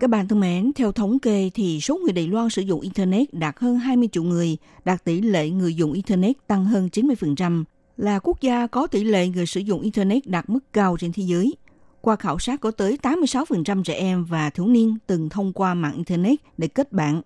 [0.00, 3.34] Các bạn thân mến, theo thống kê thì số người Đài Loan sử dụng Internet
[3.34, 7.64] đạt hơn 20 triệu người, đạt tỷ lệ người dùng Internet tăng hơn 90%,
[7.96, 11.22] là quốc gia có tỷ lệ người sử dụng Internet đạt mức cao trên thế
[11.22, 11.54] giới.
[12.00, 15.96] Qua khảo sát có tới 86% trẻ em và thiếu niên từng thông qua mạng
[15.96, 17.22] Internet để kết bạn,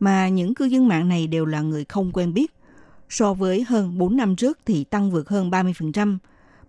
[0.00, 2.54] mà những cư dân mạng này đều là người không quen biết.
[3.08, 6.18] So với hơn 4 năm trước thì tăng vượt hơn 30%,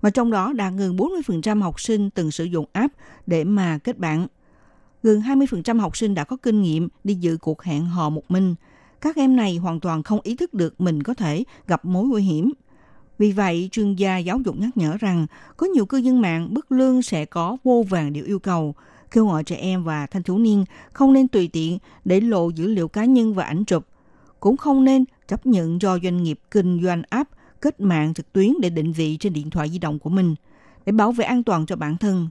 [0.01, 2.93] mà trong đó đạt gần 40% học sinh từng sử dụng app
[3.27, 4.27] để mà kết bạn
[5.03, 8.55] gần 20% học sinh đã có kinh nghiệm đi dự cuộc hẹn hò một mình.
[9.01, 12.23] Các em này hoàn toàn không ý thức được mình có thể gặp mối nguy
[12.23, 12.51] hiểm.
[13.17, 16.71] Vì vậy, chuyên gia giáo dục nhắc nhở rằng có nhiều cư dân mạng bức
[16.71, 18.75] lương sẽ có vô vàng điều yêu cầu,
[19.11, 22.67] kêu gọi trẻ em và thanh thiếu niên không nên tùy tiện để lộ dữ
[22.67, 23.85] liệu cá nhân và ảnh chụp,
[24.39, 27.29] cũng không nên chấp nhận do doanh nghiệp kinh doanh app
[27.61, 30.35] kết mạng trực tuyến để định vị trên điện thoại di động của mình
[30.85, 32.29] để bảo vệ an toàn cho bản thân.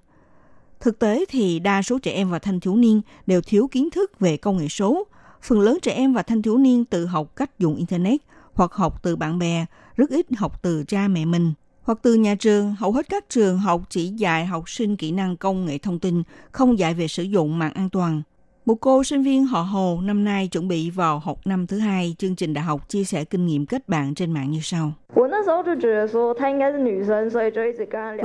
[0.81, 4.21] Thực tế thì đa số trẻ em và thanh thiếu niên đều thiếu kiến thức
[4.21, 5.07] về công nghệ số.
[5.43, 8.21] Phần lớn trẻ em và thanh thiếu niên tự học cách dùng Internet
[8.55, 9.67] hoặc học từ bạn bè,
[9.97, 11.53] rất ít học từ cha mẹ mình.
[11.83, 15.37] Hoặc từ nhà trường, hầu hết các trường học chỉ dạy học sinh kỹ năng
[15.37, 18.23] công nghệ thông tin, không dạy về sử dụng mạng an toàn.
[18.67, 22.15] Một cô sinh viên họ Hồ năm nay chuẩn bị vào học năm thứ hai
[22.19, 24.93] chương trình đại học chia sẻ kinh nghiệm kết bạn trên mạng như sau.
[25.15, 25.29] Vừa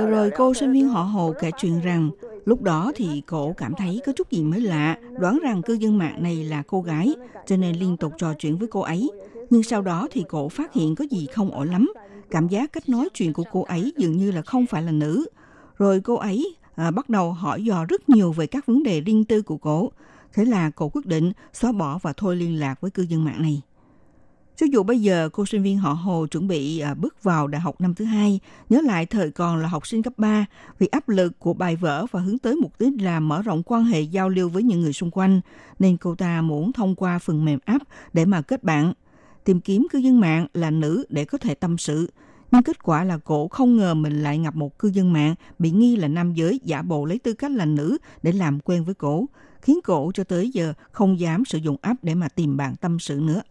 [0.08, 2.10] rồi cô sinh viên họ Hồ kể chuyện rằng
[2.46, 5.98] lúc đó thì cổ cảm thấy có chút gì mới lạ, đoán rằng cư dân
[5.98, 7.14] mạng này là cô gái,
[7.46, 9.10] cho nên liên tục trò chuyện với cô ấy.
[9.50, 11.92] Nhưng sau đó thì cổ phát hiện có gì không ổn lắm,
[12.30, 15.26] cảm giác cách nói chuyện của cô ấy dường như là không phải là nữ.
[15.78, 19.24] Rồi cô ấy à, bắt đầu hỏi dò rất nhiều về các vấn đề riêng
[19.24, 19.90] tư của cổ,
[20.36, 23.42] Thế là cổ quyết định xóa bỏ và thôi liên lạc với cư dân mạng
[23.42, 23.62] này.
[24.56, 27.60] Cho dù bây giờ cô sinh viên họ Hồ chuẩn bị à, bước vào đại
[27.60, 30.46] học năm thứ hai, nhớ lại thời còn là học sinh cấp 3,
[30.78, 33.84] vì áp lực của bài vở và hướng tới mục đích là mở rộng quan
[33.84, 35.40] hệ giao lưu với những người xung quanh,
[35.78, 38.92] nên cô ta muốn thông qua phần mềm app để mà kết bạn,
[39.44, 42.10] tìm kiếm cư dân mạng là nữ để có thể tâm sự.
[42.50, 45.70] Nhưng kết quả là cổ không ngờ mình lại gặp một cư dân mạng bị
[45.70, 48.94] nghi là nam giới giả bộ lấy tư cách là nữ để làm quen với
[48.94, 49.26] cổ,
[49.60, 52.98] khiến cổ cho tới giờ không dám sử dụng app để mà tìm bạn tâm
[52.98, 53.42] sự nữa.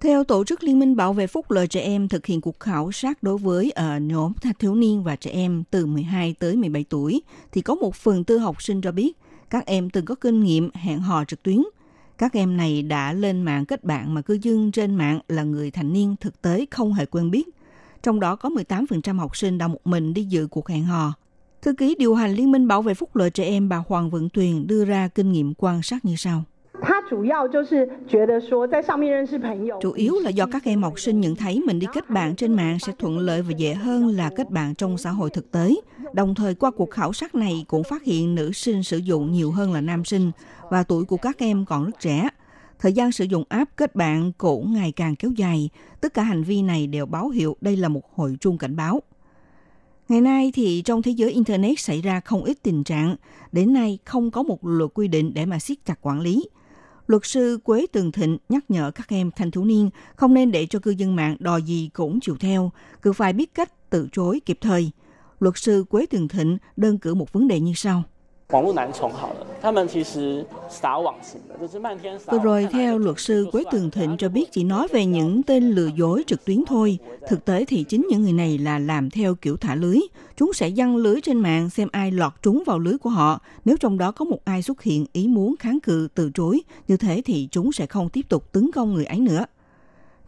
[0.00, 2.92] Theo Tổ chức Liên minh Bảo vệ Phúc lợi trẻ em thực hiện cuộc khảo
[2.92, 6.84] sát đối với ở nhóm thanh thiếu niên và trẻ em từ 12 tới 17
[6.88, 7.22] tuổi,
[7.52, 9.16] thì có một phần tư học sinh cho biết
[9.50, 11.62] các em từng có kinh nghiệm hẹn hò trực tuyến.
[12.18, 15.70] Các em này đã lên mạng kết bạn mà cư dân trên mạng là người
[15.70, 17.48] thành niên thực tế không hề quen biết.
[18.02, 21.12] Trong đó có 18% học sinh đã một mình đi dự cuộc hẹn hò.
[21.62, 24.28] Thư ký điều hành Liên minh Bảo vệ Phúc lợi trẻ em bà Hoàng Vận
[24.28, 26.44] Tuyền đưa ra kinh nghiệm quan sát như sau.
[29.80, 32.54] Chủ yếu là do các em học sinh nhận thấy mình đi kết bạn trên
[32.54, 35.74] mạng sẽ thuận lợi và dễ hơn là kết bạn trong xã hội thực tế.
[36.12, 39.50] Đồng thời, qua cuộc khảo sát này cũng phát hiện nữ sinh sử dụng nhiều
[39.50, 40.30] hơn là nam sinh
[40.70, 42.28] và tuổi của các em còn rất trẻ.
[42.78, 45.70] Thời gian sử dụng app kết bạn cũng ngày càng kéo dài.
[46.00, 49.02] Tất cả hành vi này đều báo hiệu đây là một hội chuông cảnh báo.
[50.08, 53.16] Ngày nay thì trong thế giới Internet xảy ra không ít tình trạng.
[53.52, 56.48] Đến nay không có một luật quy định để mà siết chặt quản lý–
[57.10, 60.66] Luật sư Quế Tường Thịnh nhắc nhở các em thanh thiếu niên không nên để
[60.66, 64.40] cho cư dân mạng đòi gì cũng chịu theo, cứ phải biết cách từ chối
[64.46, 64.90] kịp thời.
[65.40, 68.02] Luật sư Quế Tường Thịnh đơn cử một vấn đề như sau.
[72.26, 75.70] Vừa rồi, theo luật sư Quế Tường Thịnh cho biết chỉ nói về những tên
[75.70, 76.98] lừa dối trực tuyến thôi.
[77.28, 79.98] Thực tế thì chính những người này là làm theo kiểu thả lưới.
[80.36, 83.40] Chúng sẽ dăng lưới trên mạng xem ai lọt trúng vào lưới của họ.
[83.64, 86.96] Nếu trong đó có một ai xuất hiện ý muốn kháng cự, từ chối, như
[86.96, 89.44] thế thì chúng sẽ không tiếp tục tấn công người ấy nữa.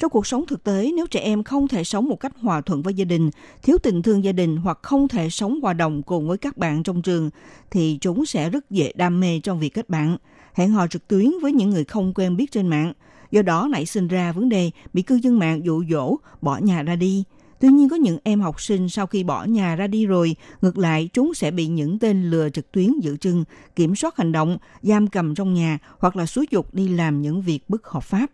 [0.02, 2.82] Trong cuộc sống thực tế, nếu trẻ em không thể sống một cách hòa thuận
[2.82, 3.30] với gia đình,
[3.62, 6.82] thiếu tình thương gia đình hoặc không thể sống hòa đồng cùng với các bạn
[6.82, 7.30] trong trường,
[7.70, 10.16] thì chúng sẽ rất dễ đam mê trong việc kết bạn,
[10.54, 12.92] hẹn hò trực tuyến với những người không quen biết trên mạng.
[13.30, 16.82] Do đó nảy sinh ra vấn đề bị cư dân mạng dụ dỗ bỏ nhà
[16.82, 17.24] ra đi.
[17.60, 20.78] Tuy nhiên có những em học sinh sau khi bỏ nhà ra đi rồi, ngược
[20.78, 23.44] lại chúng sẽ bị những tên lừa trực tuyến giữ chân,
[23.76, 27.42] kiểm soát hành động, giam cầm trong nhà hoặc là xúi dục đi làm những
[27.42, 28.30] việc bất hợp pháp.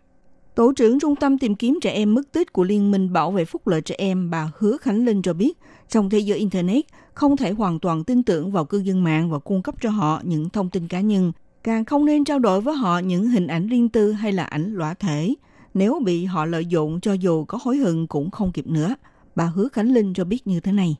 [0.59, 3.45] Tổ trưởng Trung tâm tìm kiếm trẻ em mất tích của Liên minh Bảo vệ
[3.45, 5.57] Phúc lợi trẻ em bà Hứa Khánh Linh cho biết,
[5.89, 9.39] trong thế giới Internet, không thể hoàn toàn tin tưởng vào cư dân mạng và
[9.39, 11.31] cung cấp cho họ những thông tin cá nhân.
[11.63, 14.73] Càng không nên trao đổi với họ những hình ảnh riêng tư hay là ảnh
[14.73, 15.33] lõa thể.
[15.73, 18.95] Nếu bị họ lợi dụng cho dù có hối hận cũng không kịp nữa.
[19.35, 20.95] Bà Hứa Khánh Linh cho biết như thế này.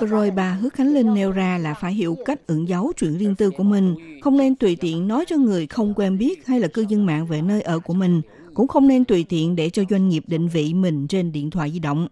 [0.00, 3.18] Vừa rồi bà Hứa Khánh Linh nêu ra là phải hiểu cách ẩn giấu chuyện
[3.18, 6.60] riêng tư của mình, không nên tùy tiện nói cho người không quen biết hay
[6.60, 8.22] là cư dân mạng về nơi ở của mình,
[8.54, 11.70] cũng không nên tùy tiện để cho doanh nghiệp định vị mình trên điện thoại
[11.70, 12.08] di động.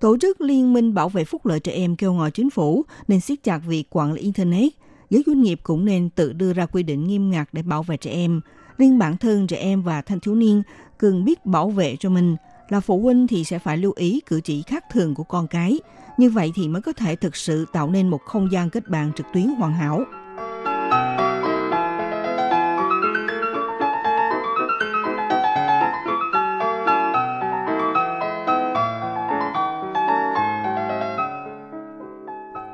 [0.00, 3.20] Tổ chức Liên minh Bảo vệ Phúc lợi Trẻ Em kêu gọi chính phủ nên
[3.20, 4.72] siết chặt việc quản lý Internet.
[5.10, 7.96] Giới doanh nghiệp cũng nên tự đưa ra quy định nghiêm ngặt để bảo vệ
[7.96, 8.40] trẻ em.
[8.78, 10.62] Riêng bản thân trẻ em và thanh thiếu niên
[10.98, 12.36] cần biết bảo vệ cho mình–
[12.70, 15.80] là phụ huynh thì sẽ phải lưu ý cử chỉ khác thường của con cái.
[16.18, 19.12] Như vậy thì mới có thể thực sự tạo nên một không gian kết bạn
[19.16, 20.04] trực tuyến hoàn hảo.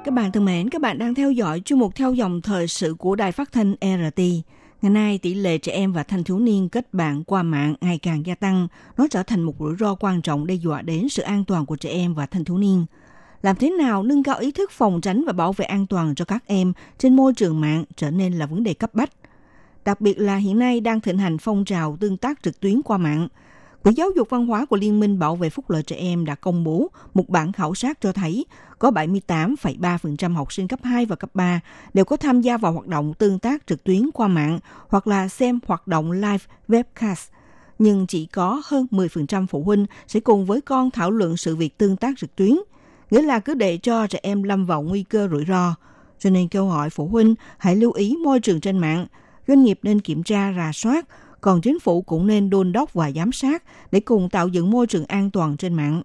[0.05, 2.94] Các bạn thân mến, các bạn đang theo dõi chuyên mục theo dòng thời sự
[2.99, 4.20] của Đài Phát thanh RT.
[4.83, 7.99] Ngày nay, tỷ lệ trẻ em và thanh thiếu niên kết bạn qua mạng ngày
[7.99, 8.68] càng gia tăng.
[8.97, 11.77] Nó trở thành một rủi ro quan trọng đe dọa đến sự an toàn của
[11.77, 12.87] trẻ em và thanh thiếu niên.
[13.43, 16.24] Làm thế nào nâng cao ý thức phòng tránh và bảo vệ an toàn cho
[16.24, 19.11] các em trên môi trường mạng trở nên là vấn đề cấp bách.
[19.85, 22.99] Đặc biệt là hiện nay đang thịnh hành phong trào tương tác trực tuyến qua
[22.99, 23.29] mạng.
[23.87, 26.34] Quỹ giáo dục văn hóa của Liên minh Bảo vệ Phúc lợi trẻ em đã
[26.34, 28.45] công bố một bản khảo sát cho thấy
[28.78, 31.61] có 78,3% học sinh cấp 2 và cấp 3
[31.95, 34.59] đều có tham gia vào hoạt động tương tác trực tuyến qua mạng
[34.89, 37.30] hoặc là xem hoạt động live webcast.
[37.78, 41.78] Nhưng chỉ có hơn 10% phụ huynh sẽ cùng với con thảo luận sự việc
[41.78, 42.57] tương tác trực tuyến,
[43.11, 45.74] nghĩa là cứ để cho trẻ em lâm vào nguy cơ rủi ro.
[46.18, 49.07] Cho nên kêu gọi phụ huynh hãy lưu ý môi trường trên mạng,
[49.49, 51.07] doanh nghiệp nên kiểm tra rà soát,
[51.47, 54.86] còn chính phủ cũng nên đôn đốc và giám sát để cùng tạo dựng môi
[54.86, 56.03] trường an toàn trên mạng.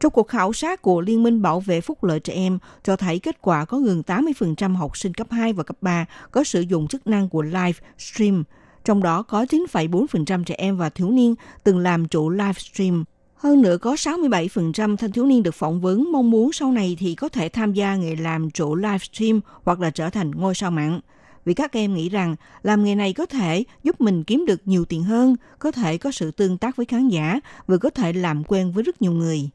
[0.00, 3.18] Trong cuộc khảo sát của Liên minh Bảo vệ Phúc lợi trẻ em cho thấy
[3.18, 6.88] kết quả có gần 80% học sinh cấp 2 và cấp 3 có sử dụng
[6.88, 8.44] chức năng của live stream,
[8.84, 11.34] trong đó có 9,4% trẻ em và thiếu niên
[11.64, 13.04] từng làm chủ live stream.
[13.36, 17.14] Hơn nữa có 67% thanh thiếu niên được phỏng vấn mong muốn sau này thì
[17.14, 20.70] có thể tham gia nghề làm chủ live stream hoặc là trở thành ngôi sao
[20.70, 21.00] mạng.
[21.48, 24.84] Vì các em nghĩ rằng làm nghề này có thể giúp mình kiếm được nhiều
[24.84, 28.44] tiền hơn, có thể có sự tương tác với khán giả, vừa có thể làm
[28.44, 29.50] quen với rất nhiều người.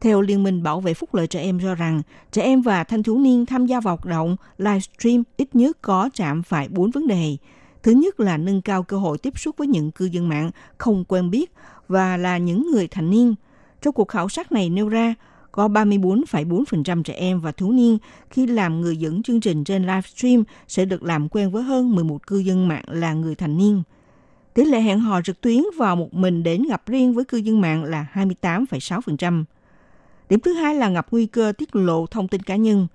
[0.00, 2.02] Theo Liên minh Bảo vệ Phúc lợi trẻ em cho rằng,
[2.32, 6.10] trẻ em và thanh thiếu niên tham gia vào hoạt động livestream ít nhất có
[6.14, 7.36] chạm phải 4 vấn đề.
[7.82, 11.04] Thứ nhất là nâng cao cơ hội tiếp xúc với những cư dân mạng không
[11.08, 11.52] quen biết
[11.88, 13.34] và là những người thành niên.
[13.82, 15.14] Trong cuộc khảo sát này nêu ra,
[15.52, 17.98] có 34,4% trẻ em và thiếu niên
[18.30, 22.26] khi làm người dẫn chương trình trên livestream sẽ được làm quen với hơn 11
[22.26, 23.82] cư dân mạng là người thành niên.
[24.54, 27.60] Tỷ lệ hẹn hò trực tuyến vào một mình đến gặp riêng với cư dân
[27.60, 29.44] mạng là 28,6%.
[30.28, 32.86] Điểm thứ hai là gặp nguy cơ tiết lộ thông tin cá nhân.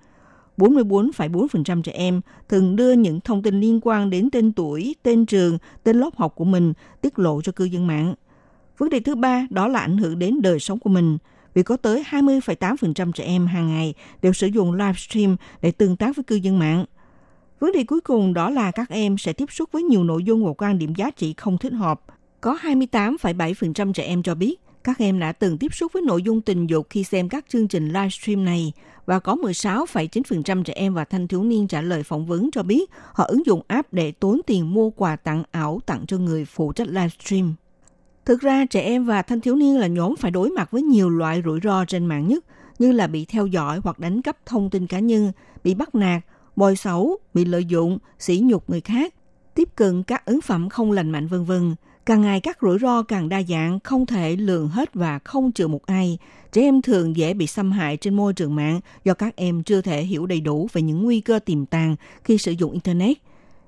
[0.56, 5.58] 44,4% trẻ em thường đưa những thông tin liên quan đến tên tuổi, tên trường,
[5.84, 8.14] tên lớp học của mình tiết lộ cho cư dân mạng.
[8.78, 11.18] Vấn đề thứ ba đó là ảnh hưởng đến đời sống của mình
[11.56, 16.16] vì có tới 20,8% trẻ em hàng ngày đều sử dụng livestream để tương tác
[16.16, 16.84] với cư dân mạng.
[17.60, 20.46] Vấn đề cuối cùng đó là các em sẽ tiếp xúc với nhiều nội dung
[20.46, 22.00] và quan điểm giá trị không thích hợp.
[22.40, 26.40] Có 28,7% trẻ em cho biết các em đã từng tiếp xúc với nội dung
[26.40, 28.72] tình dục khi xem các chương trình livestream này
[29.06, 32.90] và có 16,9% trẻ em và thanh thiếu niên trả lời phỏng vấn cho biết
[33.12, 36.72] họ ứng dụng app để tốn tiền mua quà tặng ảo tặng cho người phụ
[36.72, 37.54] trách livestream.
[38.26, 41.10] Thực ra, trẻ em và thanh thiếu niên là nhóm phải đối mặt với nhiều
[41.10, 42.44] loại rủi ro trên mạng nhất,
[42.78, 45.32] như là bị theo dõi hoặc đánh cắp thông tin cá nhân,
[45.64, 46.22] bị bắt nạt,
[46.56, 49.14] bôi xấu, bị lợi dụng, sỉ nhục người khác,
[49.54, 51.74] tiếp cận các ứng phẩm không lành mạnh vân vân.
[52.06, 55.68] Càng ngày các rủi ro càng đa dạng, không thể lường hết và không trừ
[55.68, 56.18] một ai.
[56.52, 59.80] Trẻ em thường dễ bị xâm hại trên môi trường mạng do các em chưa
[59.80, 63.16] thể hiểu đầy đủ về những nguy cơ tiềm tàng khi sử dụng Internet.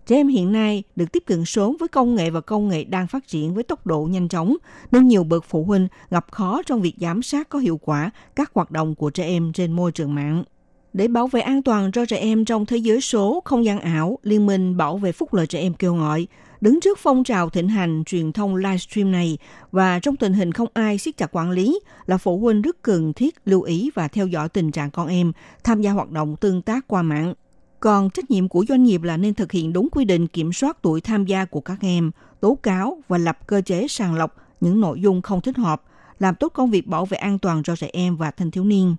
[0.09, 3.07] Trẻ em hiện nay được tiếp cận sớm với công nghệ và công nghệ đang
[3.07, 4.57] phát triển với tốc độ nhanh chóng,
[4.93, 8.51] nên nhiều bậc phụ huynh gặp khó trong việc giám sát có hiệu quả các
[8.55, 10.45] hoạt động của trẻ em trên môi trường mạng.
[10.93, 14.19] Để bảo vệ an toàn cho trẻ em trong thế giới số, không gian ảo,
[14.23, 16.27] Liên minh Bảo vệ Phúc lợi trẻ em kêu gọi
[16.61, 19.39] đứng trước phong trào thịnh hành truyền thông livestream này
[19.73, 23.13] và trong tình hình không ai siết chặt quản lý là phụ huynh rất cần
[23.13, 25.33] thiết lưu ý và theo dõi tình trạng con em
[25.65, 27.35] tham gia hoạt động tương tác qua mạng.
[27.81, 30.79] Còn trách nhiệm của doanh nghiệp là nên thực hiện đúng quy định kiểm soát
[30.83, 32.11] tuổi tham gia của các em,
[32.41, 35.83] tố cáo và lập cơ chế sàng lọc những nội dung không thích hợp,
[36.19, 38.97] làm tốt công việc bảo vệ an toàn cho trẻ em và thanh thiếu niên.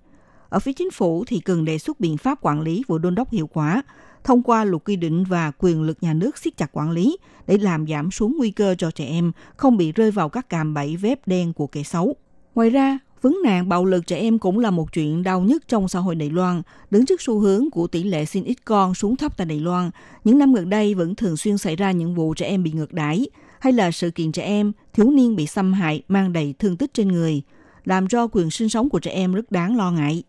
[0.49, 3.31] Ở phía chính phủ thì cần đề xuất biện pháp quản lý vừa đôn đốc
[3.31, 3.83] hiệu quả,
[4.23, 7.17] thông qua luật quy định và quyền lực nhà nước siết chặt quản lý
[7.47, 10.73] để làm giảm xuống nguy cơ cho trẻ em không bị rơi vào các cạm
[10.73, 12.15] bẫy vép đen của kẻ xấu.
[12.55, 15.87] Ngoài ra, vấn nạn bạo lực trẻ em cũng là một chuyện đau nhất trong
[15.87, 16.61] xã hội Đài Loan.
[16.91, 19.91] Đứng trước xu hướng của tỷ lệ sinh ít con xuống thấp tại Đài Loan,
[20.23, 22.93] những năm gần đây vẫn thường xuyên xảy ra những vụ trẻ em bị ngược
[22.93, 23.27] đãi
[23.59, 26.93] hay là sự kiện trẻ em, thiếu niên bị xâm hại mang đầy thương tích
[26.93, 27.41] trên người,
[27.85, 30.23] làm cho quyền sinh sống của trẻ em rất đáng lo ngại.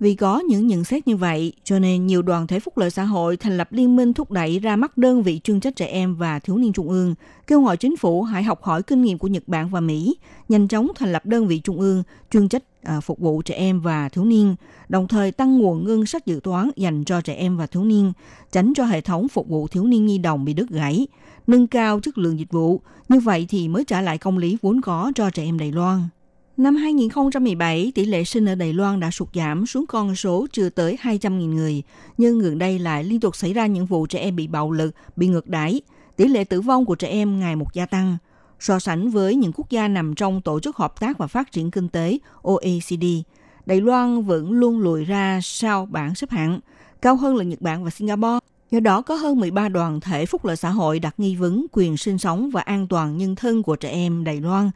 [0.00, 3.04] Vì có những nhận xét như vậy, cho nên nhiều đoàn thể phúc lợi xã
[3.04, 6.14] hội thành lập liên minh thúc đẩy ra mắt đơn vị chuyên trách trẻ em
[6.14, 7.14] và thiếu niên trung ương,
[7.46, 10.16] kêu gọi chính phủ hãy học hỏi kinh nghiệm của Nhật Bản và Mỹ,
[10.48, 13.80] nhanh chóng thành lập đơn vị trung ương chuyên trách à, phục vụ trẻ em
[13.80, 14.56] và thiếu niên,
[14.88, 18.12] đồng thời tăng nguồn ngân sách dự toán dành cho trẻ em và thiếu niên,
[18.52, 21.06] tránh cho hệ thống phục vụ thiếu niên nhi đồng bị đứt gãy,
[21.46, 24.80] nâng cao chất lượng dịch vụ, như vậy thì mới trả lại công lý vốn
[24.80, 26.00] có cho trẻ em Đài Loan.
[26.56, 30.68] Năm 2017, tỷ lệ sinh ở Đài Loan đã sụt giảm xuống con số chưa
[30.68, 31.82] tới 200.000 người,
[32.18, 34.94] nhưng gần đây lại liên tục xảy ra những vụ trẻ em bị bạo lực,
[35.16, 35.80] bị ngược đãi.
[36.16, 38.16] Tỷ lệ tử vong của trẻ em ngày một gia tăng.
[38.60, 41.70] So sánh với những quốc gia nằm trong Tổ chức Hợp tác và Phát triển
[41.70, 43.04] Kinh tế OECD,
[43.66, 46.60] Đài Loan vẫn luôn lùi ra sau bảng xếp hạng,
[47.02, 48.38] cao hơn là Nhật Bản và Singapore.
[48.70, 51.96] Do đó có hơn 13 đoàn thể phúc lợi xã hội đặt nghi vấn quyền
[51.96, 54.70] sinh sống và an toàn nhân thân của trẻ em Đài Loan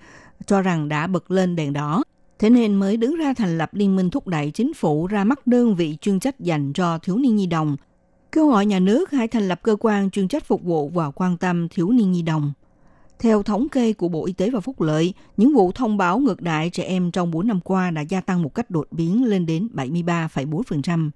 [0.47, 2.03] cho rằng đã bật lên đèn đỏ.
[2.39, 5.47] Thế nên mới đứng ra thành lập liên minh thúc đẩy chính phủ ra mắt
[5.47, 7.77] đơn vị chuyên trách dành cho thiếu niên nhi đồng,
[8.33, 11.37] kêu gọi nhà nước hãy thành lập cơ quan chuyên trách phục vụ và quan
[11.37, 12.53] tâm thiếu niên nhi đồng.
[13.19, 16.41] Theo thống kê của Bộ Y tế và Phúc lợi, những vụ thông báo ngược
[16.41, 19.47] đại trẻ em trong 4 năm qua đã gia tăng một cách đột biến lên
[19.47, 21.11] đến 73,4%.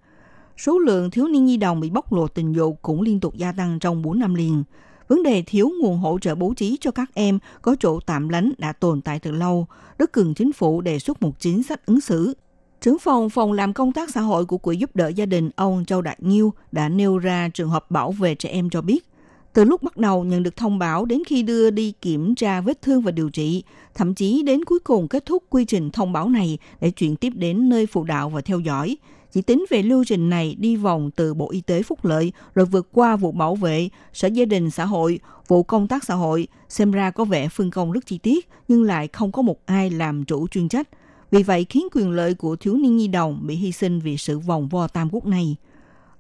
[0.57, 3.53] Số lượng thiếu niên nhi đồng bị bóc lột tình dục cũng liên tục gia
[3.53, 4.65] tăng trong 4 năm liền.
[5.13, 8.53] Vấn đề thiếu nguồn hỗ trợ bố trí cho các em có chỗ tạm lánh
[8.59, 9.67] đã tồn tại từ lâu,
[9.99, 12.35] Đức cường chính phủ đề xuất một chính sách ứng xử.
[12.81, 15.85] Trưởng phòng phòng làm công tác xã hội của Quỹ giúp đỡ gia đình ông
[15.85, 19.07] Châu Đại Nhiêu đã nêu ra trường hợp bảo vệ trẻ em cho biết,
[19.53, 22.83] từ lúc bắt đầu nhận được thông báo đến khi đưa đi kiểm tra vết
[22.83, 23.63] thương và điều trị,
[23.95, 27.33] thậm chí đến cuối cùng kết thúc quy trình thông báo này để chuyển tiếp
[27.37, 28.97] đến nơi phụ đạo và theo dõi,
[29.32, 32.66] chỉ tính về lưu trình này đi vòng từ Bộ Y tế Phúc lợi rồi
[32.66, 36.48] vượt qua vụ bảo vệ, Sở Gia đình Xã hội, vụ công tác xã hội,
[36.70, 39.90] xem ra có vẻ phân công rất chi tiết nhưng lại không có một ai
[39.90, 40.88] làm chủ chuyên trách.
[41.32, 44.40] Vì vậy khiến quyền lợi của thiếu niên nhi đồng bị hy sinh vì sự
[44.40, 45.56] vòng vo tam quốc này.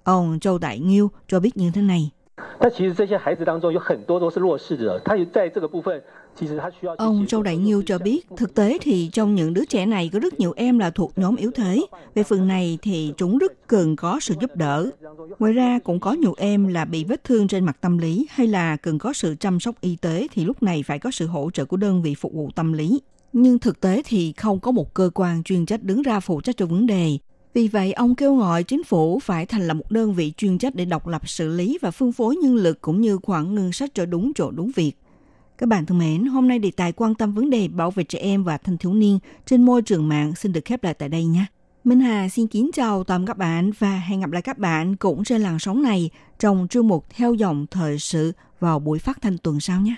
[0.03, 2.11] Ông Châu Đại Nghiêu cho biết như thế này.
[2.59, 6.03] 但其实这些孩子当中有很多都是弱势的，他在这个部分
[6.98, 10.18] Ông Châu Đại Nhiêu cho biết, thực tế thì trong những đứa trẻ này có
[10.18, 11.80] rất nhiều em là thuộc nhóm yếu thế.
[12.14, 14.90] Về phần này thì chúng rất cần có sự giúp đỡ.
[15.38, 18.46] Ngoài ra cũng có nhiều em là bị vết thương trên mặt tâm lý hay
[18.46, 21.50] là cần có sự chăm sóc y tế thì lúc này phải có sự hỗ
[21.50, 23.00] trợ của đơn vị phục vụ tâm lý.
[23.32, 26.56] Nhưng thực tế thì không có một cơ quan chuyên trách đứng ra phụ trách
[26.56, 27.18] cho vấn đề.
[27.54, 30.74] Vì vậy, ông kêu gọi chính phủ phải thành lập một đơn vị chuyên trách
[30.74, 33.90] để độc lập xử lý và phân phối nhân lực cũng như khoản ngân sách
[33.94, 34.92] cho đúng chỗ đúng việc.
[35.62, 38.18] Các bạn thân mến, hôm nay đề tài quan tâm vấn đề bảo vệ trẻ
[38.18, 41.24] em và thanh thiếu niên trên môi trường mạng xin được khép lại tại đây
[41.24, 41.44] nhé.
[41.84, 45.24] Minh Hà xin kính chào toàn các bạn và hẹn gặp lại các bạn cũng
[45.24, 49.38] trên làn sóng này trong chương mục theo dòng thời sự vào buổi phát thanh
[49.38, 49.94] tuần sau nhé.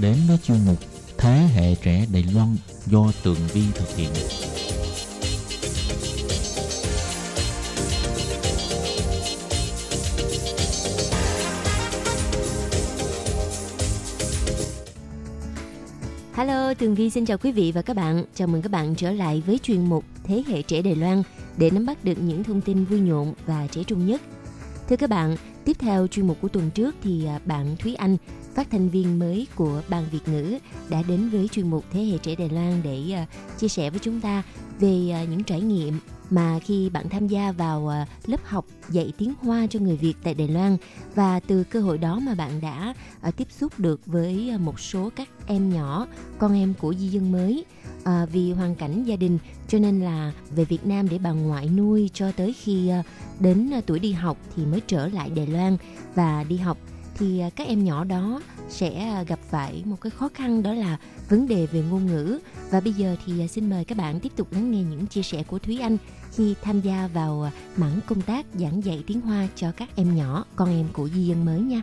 [0.00, 0.78] Đến với chuyên mục
[1.18, 4.10] Thế hệ trẻ Đài Loan do Tường Vi thực hiện.
[16.32, 18.24] Hello, Tường Vi xin chào quý vị và các bạn.
[18.34, 21.22] Chào mừng các bạn trở lại với chuyên mục Thế hệ trẻ Đài Loan
[21.56, 24.22] để nắm bắt được những thông tin vui nhộn và trẻ trung nhất.
[24.88, 28.16] Thưa các bạn, tiếp theo chuyên mục của tuần trước thì à, bạn Thúy Anh,
[28.58, 32.18] phát thanh viên mới của Ban Việt ngữ đã đến với chuyên mục Thế hệ
[32.18, 34.42] trẻ Đài Loan để uh, chia sẻ với chúng ta
[34.80, 36.00] về uh, những trải nghiệm
[36.30, 40.14] mà khi bạn tham gia vào uh, lớp học dạy tiếng Hoa cho người Việt
[40.22, 40.76] tại Đài Loan.
[41.14, 42.94] Và từ cơ hội đó mà bạn đã
[43.28, 46.06] uh, tiếp xúc được với uh, một số các em nhỏ,
[46.38, 47.64] con em của di dân mới.
[48.04, 49.38] À, vì hoàn cảnh gia đình
[49.68, 52.90] cho nên là về Việt Nam để bà ngoại nuôi cho tới khi
[53.40, 55.76] đến tuổi đi học thì mới trở lại Đài Loan
[56.14, 56.78] và đi học
[57.18, 60.72] thì à, các em nhỏ đó sẽ à, gặp phải một cái khó khăn đó
[60.74, 60.98] là
[61.28, 62.38] vấn đề về ngôn ngữ
[62.70, 65.22] và bây giờ thì à, xin mời các bạn tiếp tục lắng nghe những chia
[65.22, 65.96] sẻ của Thúy Anh
[66.32, 70.44] khi tham gia vào mảng công tác giảng dạy tiếng Hoa cho các em nhỏ,
[70.56, 71.82] con em của di dân mới nha.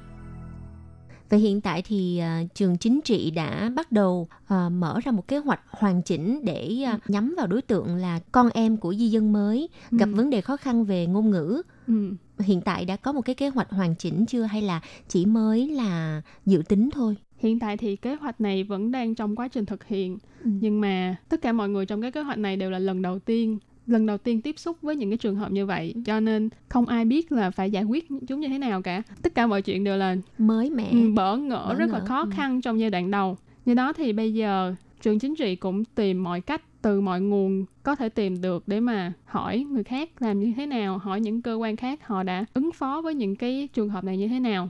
[1.30, 5.28] Và hiện tại thì à, trường chính trị đã bắt đầu à, mở ra một
[5.28, 9.08] kế hoạch hoàn chỉnh để à, nhắm vào đối tượng là con em của di
[9.10, 10.16] dân mới gặp Ừ.
[10.16, 11.62] vấn đề khó khăn về ngôn ngữ.
[11.88, 12.12] Ừ.
[12.40, 15.68] Hiện tại đã có một cái kế hoạch hoàn chỉnh chưa hay là chỉ mới
[15.68, 17.16] là dự tính thôi?
[17.38, 21.16] Hiện tại thì kế hoạch này vẫn đang trong quá trình thực hiện, nhưng mà
[21.30, 24.06] tất cả mọi người trong cái kế hoạch này đều là lần đầu tiên lần
[24.06, 25.94] đầu tiên tiếp xúc với những cái trường hợp như vậy.
[26.06, 29.04] Cho nên không ai biết là phải giải quyết chúng như thế nào cả.
[29.22, 30.90] Tất cả mọi chuyện đều là mới mẻ.
[30.92, 32.30] Ừ, bỡ ngỡ Bỡ rất ngỡ, là khó ừ.
[32.36, 33.38] khăn trong giai đoạn đầu.
[33.66, 37.66] Như đó thì bây giờ trường chính trị cũng tìm mọi cách từ mọi nguồn
[37.84, 41.42] có thể tìm được để mà hỏi người khác làm như thế nào hỏi những
[41.42, 44.40] cơ quan khác họ đã ứng phó với những cái trường hợp này như thế
[44.40, 44.70] nào.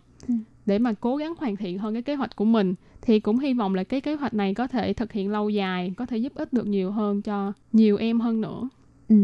[0.65, 3.53] Để mà cố gắng hoàn thiện hơn cái kế hoạch của mình thì cũng hy
[3.53, 6.35] vọng là cái kế hoạch này có thể thực hiện lâu dài có thể giúp
[6.35, 8.69] ích được nhiều hơn cho nhiều em hơn nữa.
[9.09, 9.15] Ừ.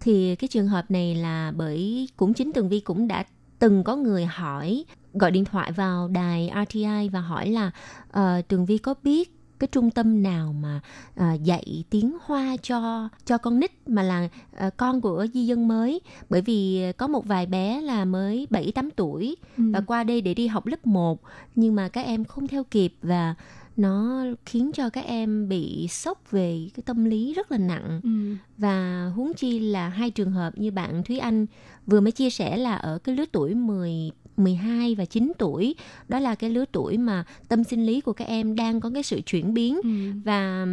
[0.00, 3.24] Thì cái trường hợp này là bởi cũng chính Tường Vi cũng đã
[3.58, 7.70] từng có người hỏi gọi điện thoại vào đài RTI và hỏi là
[8.08, 9.30] uh, Tường Vi có biết
[9.64, 10.80] cái trung tâm nào mà
[11.14, 15.68] à, dạy tiếng Hoa cho cho con nít mà là à, con của di dân
[15.68, 16.00] mới
[16.30, 19.64] bởi vì có một vài bé là mới 7 8 tuổi Ừ.
[19.72, 21.20] và qua đây để đi học lớp 1
[21.54, 23.34] nhưng mà các em không theo kịp và
[23.76, 28.10] nó khiến cho các em bị sốc về cái tâm lý rất là nặng Ừ.
[28.58, 31.46] và huống chi là hai trường hợp như bạn Thúy Anh
[31.86, 35.74] vừa mới chia sẻ là ở cái lứa tuổi 10 12 và 9 tuổi
[36.08, 39.02] đó là cái lứa tuổi mà tâm sinh lý của các em đang có cái
[39.02, 39.90] sự chuyển biến Ừ.
[40.24, 40.66] và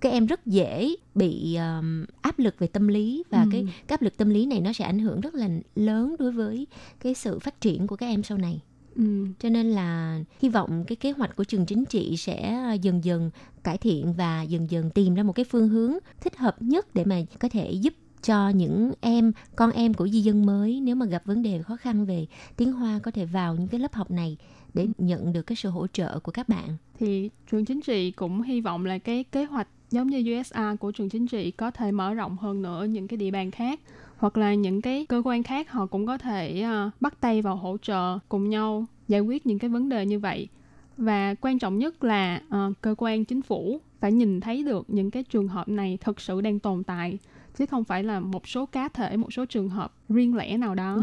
[0.00, 3.48] các em rất dễ bị ừm, áp lực về tâm lý và Ừ.
[3.52, 6.32] cái, cái áp lực tâm lý này nó sẽ ảnh hưởng rất là lớn đối
[6.32, 6.66] với
[7.00, 8.60] cái sự phát triển của các em sau này
[8.96, 9.26] Ừ.
[9.38, 13.30] cho nên là hy vọng cái kế hoạch của trường chính trị sẽ dần dần
[13.62, 17.04] cải thiện và dần dần tìm ra một cái phương hướng thích hợp nhất để
[17.04, 17.94] mà có thể giúp
[18.24, 21.76] cho những em con em của di dân mới nếu mà gặp vấn đề khó
[21.76, 24.36] khăn về tiếng hoa có thể vào những cái lớp học này
[24.74, 26.68] để nhận được cái sự hỗ trợ của các bạn.
[26.98, 30.92] Thì trường chính trị cũng hy vọng là cái kế hoạch giống như USA của
[30.92, 33.80] trường chính trị có thể mở rộng hơn nữa những cái địa bàn khác
[34.16, 37.56] hoặc là những cái cơ quan khác họ cũng có thể ờ, bắt tay vào
[37.56, 40.48] hỗ trợ cùng nhau giải quyết những cái vấn đề như vậy.
[40.96, 45.10] Và quan trọng nhất là ờ, cơ quan chính phủ phải nhìn thấy được những
[45.10, 47.18] cái trường hợp này thực sự đang tồn tại
[47.58, 50.74] chứ không phải là một số cá thể một số trường hợp riêng lẻ nào
[50.74, 50.94] đó.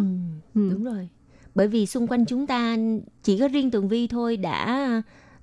[0.55, 1.09] Ừ, đúng rồi.
[1.55, 2.75] Bởi vì xung quanh chúng ta
[3.23, 4.87] chỉ có riêng tường vi thôi đã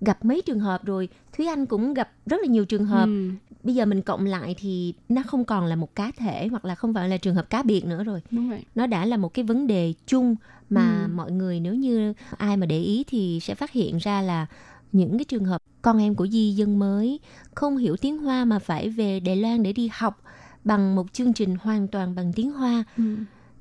[0.00, 1.09] gặp mấy trường hợp rồi.
[1.36, 3.06] Thúy anh cũng gặp rất là nhiều trường hợp.
[3.06, 3.30] Ừ.
[3.62, 6.74] bây giờ mình cộng lại thì nó không còn là một cá thể hoặc là
[6.74, 8.20] không phải là trường hợp cá biệt nữa rồi.
[8.30, 8.64] Đúng vậy.
[8.74, 10.36] Nó đã là một cái vấn đề chung
[10.70, 11.14] mà Ừ.
[11.14, 14.46] mọi người nếu như ai mà để ý thì sẽ phát hiện ra là
[14.92, 17.20] những cái trường hợp con em của di dân mới
[17.54, 20.22] không hiểu tiếng hoa mà phải về đài loan để đi học
[20.68, 22.84] bằng một chương trình hoàn toàn bằng tiếng hoa.
[22.96, 23.04] Ừ.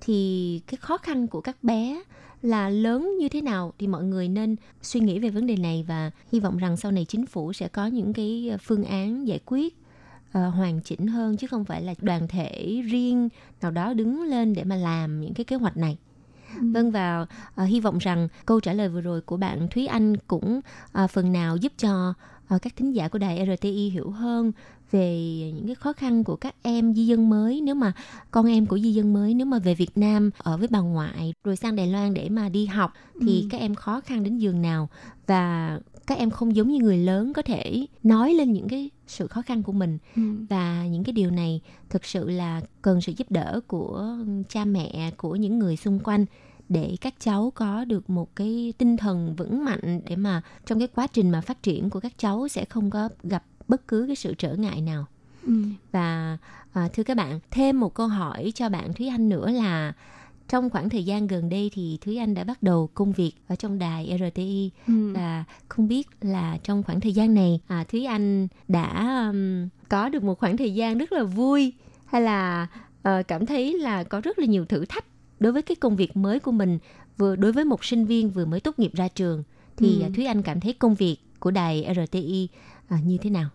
[0.01, 2.03] thì cái khó khăn của các bé
[2.41, 5.85] là lớn như thế nào thì mọi người nên suy nghĩ về vấn đề này
[5.87, 9.39] và hy vọng rằng sau này chính phủ sẽ có những cái phương án giải
[9.45, 9.77] quyết
[10.31, 13.29] ờ, hoàn chỉnh hơn chứ không phải là đoàn thể riêng
[13.61, 15.97] nào đó đứng lên để mà làm những cái kế hoạch này.
[16.61, 20.17] Vâng và à, hy vọng rằng câu trả lời vừa rồi của bạn Thúy Anh
[20.17, 22.13] cũng à, phần nào giúp cho
[22.63, 24.51] các thính giả của đài RTI hiểu hơn
[24.91, 25.17] về
[25.55, 27.93] những cái khó khăn của các em di dân mới nếu mà
[28.31, 31.33] con em của di dân mới nếu mà về Việt Nam ở với bà ngoại
[31.43, 33.47] rồi sang Đài Loan để mà đi học thì Ừ.
[33.51, 34.89] các em khó khăn đến giường nào
[35.27, 39.27] và các em không giống như người lớn có thể nói lên những cái sự
[39.27, 40.21] khó khăn của mình Ừ.
[40.49, 44.15] và những cái điều này thực sự là cần sự giúp đỡ của
[44.49, 46.25] cha mẹ của những người xung quanh
[46.69, 50.87] để các cháu có được một cái tinh thần vững mạnh để mà trong cái
[50.87, 54.15] quá trình mà phát triển của các cháu sẽ không có gặp bất cứ cái
[54.15, 55.05] sự trở ngại nào
[55.47, 55.53] Ừ.
[55.91, 56.37] và
[56.73, 59.93] à, thưa các bạn thêm một câu hỏi cho bạn Thúy Anh nữa là
[60.49, 63.55] trong khoảng thời gian gần đây thì Thúy Anh đã bắt đầu công việc ở
[63.55, 65.13] trong đài RTI Ừ.
[65.13, 70.09] và không biết là trong khoảng thời gian này à, Thúy Anh đã um, có
[70.09, 71.73] được một khoảng thời gian rất là vui
[72.05, 72.67] hay là
[73.03, 75.05] ờ, cảm thấy là có rất là nhiều thử thách
[75.39, 76.79] đối với cái công việc mới của mình
[77.17, 79.43] vừa đối với một sinh viên vừa mới tốt nghiệp ra trường
[79.77, 80.05] thì Ừ.
[80.05, 82.47] à, Thúy Anh cảm thấy công việc của đài RTI
[82.87, 83.49] à, như thế nào?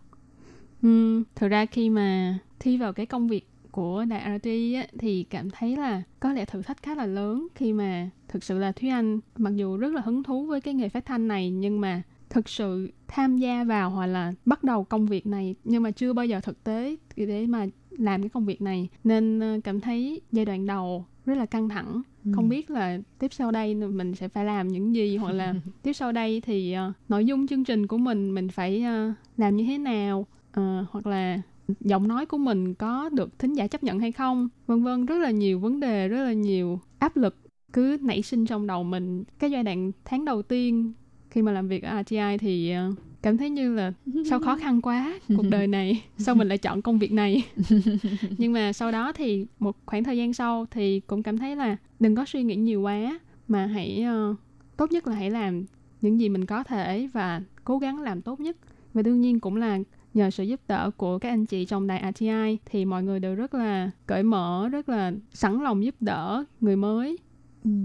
[0.82, 5.22] Ừ, thực ra khi mà thi vào cái công việc của đài RT á, thì
[5.30, 8.72] cảm thấy là có lẽ thử thách khá là lớn khi mà thực sự là
[8.72, 11.80] Thúy Anh mặc dù rất là hứng thú với cái nghề phát thanh này nhưng
[11.80, 15.90] mà thực sự tham gia vào hoặc là bắt đầu công việc này nhưng mà
[15.90, 19.80] chưa bao giờ thực tế để mà làm cái công việc này nên ờ, cảm
[19.80, 22.02] thấy giai đoạn đầu rất là căng thẳng.
[22.32, 25.92] Không biết là tiếp sau đây mình sẽ phải làm những gì hoặc là tiếp
[25.92, 29.64] sau đây thì ờ, nội dung chương trình của mình mình phải ờ, làm như
[29.64, 31.40] thế nào Ờ, hoặc là
[31.80, 35.06] giọng nói của mình có được thính giả chấp nhận hay không vân vân.
[35.06, 37.36] Rất là nhiều vấn đề rất là nhiều áp lực
[37.72, 39.24] cứ nảy sinh trong đầu mình.
[39.38, 40.92] Cái giai đoạn tháng đầu tiên
[41.30, 42.92] khi mà làm việc ở RTI thì ờ,
[43.22, 43.92] cảm thấy như là
[44.30, 47.46] sao khó khăn quá cuộc đời này sao mình lại chọn công việc này?
[48.38, 51.76] Nhưng mà sau đó thì một khoảng thời gian sau thì cũng cảm thấy là
[52.00, 53.18] đừng có suy nghĩ nhiều quá
[53.48, 54.34] mà hãy ờ,
[54.76, 55.64] tốt nhất là hãy làm
[56.00, 58.56] những gì mình có thể và cố gắng làm tốt nhất.
[58.94, 59.78] Và đương nhiên cũng là
[60.14, 63.34] nhờ sự giúp đỡ của các anh chị trong đài RTI thì mọi người đều
[63.34, 67.18] rất là cởi mở rất là sẵn lòng giúp đỡ người mới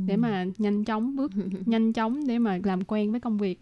[0.06, 1.32] để mà nhanh chóng bước
[1.66, 3.60] nhanh chóng để mà làm quen với công việc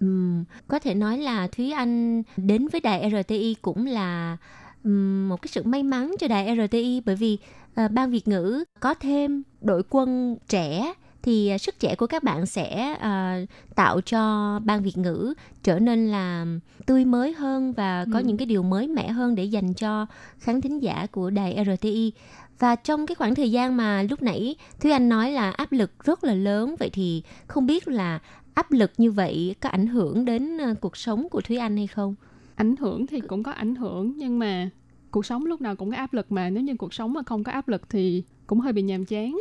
[0.00, 4.36] Ừm, có thể nói là Thúy Anh đến với đài RTI cũng là
[4.84, 7.38] ừm, một cái sự may mắn cho đài RTI bởi vì
[7.74, 10.92] ờ, ban Việt ngữ có thêm đội quân trẻ
[11.22, 13.32] thì ờ, sức trẻ của các bạn sẽ ờ,
[13.74, 16.46] tạo cho ban Việt ngữ trở nên là
[16.86, 18.24] tươi mới hơn và có Ừ.
[18.24, 20.06] những cái điều mới mẻ hơn để dành cho
[20.38, 22.12] khán thính giả của đài RTI.
[22.58, 26.04] Và trong cái khoảng thời gian mà lúc nãy Thúy Anh nói là áp lực
[26.04, 28.18] rất là lớn vậy thì không biết là
[28.54, 31.86] áp lực như vậy có ảnh hưởng đến ờ, cuộc sống của Thúy Anh hay
[31.86, 32.14] không?
[32.54, 34.70] ảnh hưởng thì cũng có ảnh hưởng nhưng mà
[35.10, 37.44] cuộc sống lúc nào cũng có áp lực mà nếu như cuộc sống mà không
[37.44, 39.36] có áp lực thì cũng hơi bị nhàm chán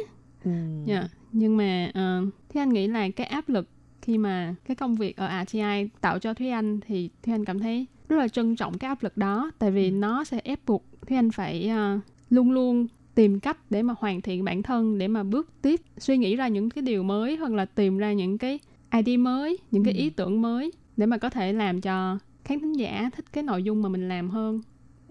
[0.86, 1.08] Dạ.
[1.32, 3.68] nhưng mà uh, Thúy Anh nghĩ là cái áp lực
[4.02, 7.60] khi mà cái công việc ở RTI tạo cho Thúy Anh thì Thúy Anh cảm
[7.60, 10.86] thấy rất là trân trọng cái áp lực đó tại vì nó sẽ ép buộc
[11.08, 12.00] Thúy Anh phải ờ,
[12.30, 16.18] luôn luôn tìm cách để mà hoàn thiện bản thân để mà bước tiếp suy
[16.18, 18.60] nghĩ ra những cái điều mới hoặc là tìm ra những cái
[18.98, 22.74] idea mới những cái ý tưởng mới để mà có thể làm cho khán thính
[22.74, 24.62] giả thích cái nội dung mà mình làm hơn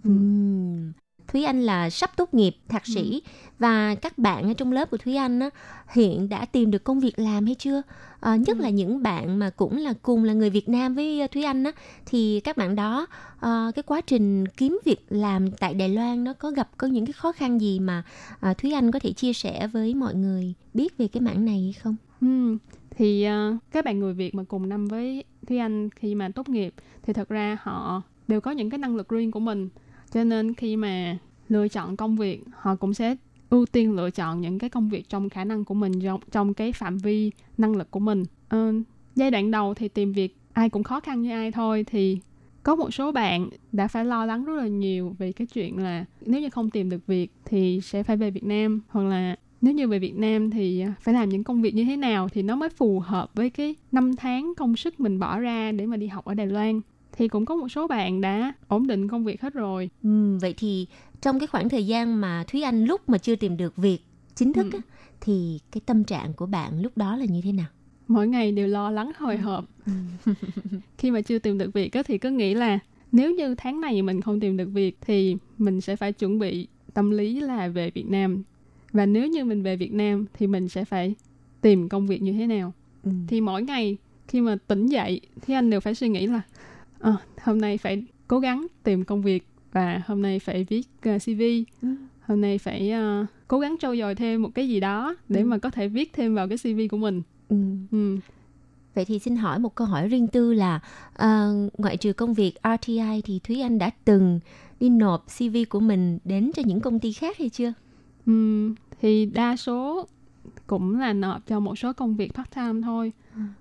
[0.05, 0.93] Ừm.
[1.29, 3.23] Thúy Anh là sắp tốt nghiệp thạc sĩ
[3.59, 5.51] và các bạn ở trong lớp của Thúy Anh á,
[5.93, 7.83] hiện đã tìm được công việc làm hay chưa?
[8.21, 11.27] Ờ, nhất là những bạn mà cũng là cùng là người Việt Nam với ờ,
[11.27, 11.73] Thúy Anh á,
[12.07, 13.07] thì các bạn đó
[13.41, 17.07] ờ, cái quá trình kiếm việc làm tại Đài Loan nó có gặp có những
[17.07, 18.03] cái khó khăn gì mà
[18.41, 21.61] ờ, Thúy Anh có thể chia sẻ với mọi người biết về cái mảng này
[21.63, 21.97] hay không?
[22.21, 22.59] Ừm,
[22.97, 26.49] thì uh, các bạn người Việt mà cùng năm với Thúy Anh khi mà tốt
[26.49, 29.69] nghiệp thì thật ra họ đều có những cái năng lực riêng của mình.
[30.13, 31.19] Cho nên khi mà
[31.49, 33.17] lựa chọn công việc họ cũng sẽ
[33.51, 36.55] ưu tiên lựa chọn những cái công việc trong khả năng của mình trong, trong
[36.55, 38.25] cái phạm vi năng lực của mình.
[38.57, 38.75] Uh,
[39.15, 42.19] giai đoạn đầu thì tìm việc ai cũng khó khăn như ai thôi thì
[42.63, 46.05] có một số bạn đã phải lo lắng rất là nhiều về cái chuyện là
[46.21, 49.75] nếu như không tìm được việc thì sẽ phải về Việt Nam hoặc là nếu
[49.75, 52.43] như về Việt Nam thì à, phải làm những công việc như thế nào thì
[52.43, 55.97] nó mới phù hợp với cái năm tháng công sức mình bỏ ra để mà
[55.97, 56.81] đi học ở Đài Loan?
[57.13, 59.91] Thì cũng có một số bạn đã ổn định công việc hết rồi.
[60.03, 60.87] Ừm, vậy thì
[61.21, 63.99] trong cái khoảng thời gian mà Thúy Anh lúc mà chưa tìm được việc
[64.35, 64.79] chính thức á,
[65.21, 67.67] thì cái tâm trạng của bạn lúc đó là như thế nào?
[68.09, 69.65] mỗi ngày đều lo lắng hồi hộp.
[70.99, 72.79] Khi mà chưa tìm được việc á, thì cứ nghĩ là
[73.13, 76.69] nếu như tháng này mình không tìm được việc thì mình sẽ phải chuẩn bị
[76.95, 78.43] tâm lý là về Việt Nam
[78.93, 81.15] và nếu như mình về Việt Nam thì mình sẽ phải
[81.61, 82.73] tìm công việc như thế nào
[83.27, 83.97] thì mỗi ngày
[84.29, 86.43] khi mà tỉnh dậy thì anh đều phải suy nghĩ là
[86.99, 91.19] "Ờ, hôm nay phải cố gắng tìm công việc và hôm nay phải viết ờ,
[91.19, 91.43] CV
[92.27, 95.47] hôm nay phải ờ, cố gắng trau dồi thêm một cái gì đó để Ừ.
[95.47, 97.23] mà có thể viết thêm vào cái CV của mình.
[97.49, 97.57] Ừ.
[97.91, 98.19] Ừ.
[98.95, 100.81] Vậy thì xin hỏi một câu hỏi riêng tư là
[101.15, 104.41] à, ngoại trừ công việc RTI thì Thúy Anh đã từng
[104.81, 107.73] đi nộp CV của mình đến cho những công ty khác hay chưa?
[108.27, 110.07] Ừm, thì đa số
[110.67, 113.13] cũng là nộp cho một số công việc part time thôi.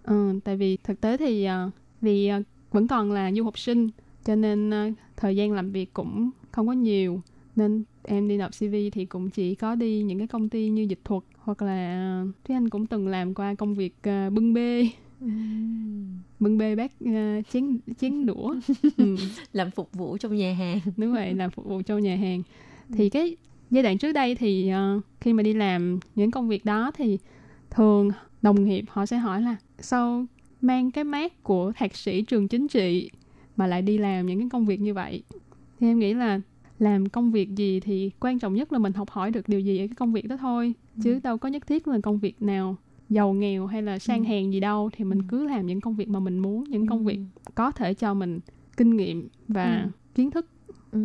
[0.03, 1.69] Ừ, tại vì thực tế thì ờ,
[2.01, 2.41] vì ờ,
[2.71, 3.89] vẫn còn là du học sinh
[4.25, 7.21] cho nên ờ, thời gian làm việc cũng không có nhiều.
[7.55, 10.81] Nên em đi nộp CV thì cũng chỉ có đi những cái công ty như
[10.81, 14.53] dịch thuật hoặc là uh, Thúy Anh cũng từng làm qua công việc ờ, bưng
[14.53, 14.89] bê.
[16.39, 18.55] Bưng bê bát ờ, chén chén đũa.
[18.97, 19.15] Ừ.
[19.53, 20.79] làm phục vụ trong nhà hàng.
[20.97, 22.43] Đúng vậy làm phục vụ trong nhà hàng.
[22.93, 23.35] Thì cái
[23.71, 27.17] giai đoạn trước đây thì ờ, khi mà đi làm những công việc đó thì
[27.69, 28.09] thường
[28.41, 30.25] đồng nghiệp họ sẽ hỏi là sao
[30.61, 33.11] mang cái mát của thạc sĩ trường chính trị
[33.55, 35.23] mà lại đi làm những cái công việc như vậy?
[35.79, 36.39] Thì em nghĩ là
[36.79, 39.77] làm công việc gì thì quan trọng nhất là mình học hỏi được điều gì
[39.79, 42.75] ở cái công việc đó thôi chứ đâu có nhất thiết là công việc nào
[43.09, 46.09] giàu nghèo hay là sang hèn gì đâu thì mình cứ làm những công việc
[46.09, 47.19] mà mình muốn những công việc
[47.55, 48.39] có thể cho mình
[48.77, 49.89] kinh nghiệm và Ừ.
[50.15, 50.45] kiến thức.
[50.91, 50.99] Ừ.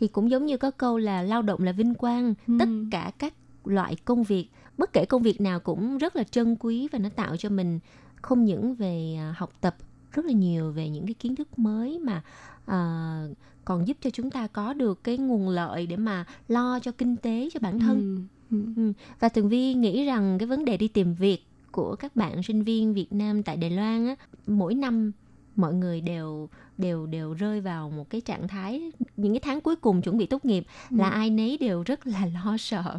[0.00, 3.34] Thì cũng giống như có câu là lao động là vinh quang, tất cả các
[3.64, 7.08] loại công việc, bất kể công việc nào cũng rất là trân quý và nó
[7.08, 7.78] tạo cho mình
[8.22, 9.76] không những về à, học tập
[10.12, 12.22] rất là nhiều về những cái kiến thức mới mà
[12.66, 13.22] à,
[13.64, 17.16] còn giúp cho chúng ta có được cái nguồn lợi để mà lo cho kinh
[17.16, 18.26] tế cho bản thân.
[18.50, 18.92] Ừ.
[19.20, 22.62] Và Tường Vi nghĩ rằng cái vấn đề đi tìm việc của các bạn sinh
[22.62, 24.14] viên Việt Nam tại Đài Loan á,
[24.46, 25.12] mỗi năm
[25.58, 26.48] mọi người đều
[26.78, 30.26] đều đều rơi vào một cái trạng thái những cái tháng cuối cùng chuẩn bị
[30.26, 31.14] tốt nghiệp là Ừ.
[31.14, 32.98] ai nấy đều rất là lo sợ.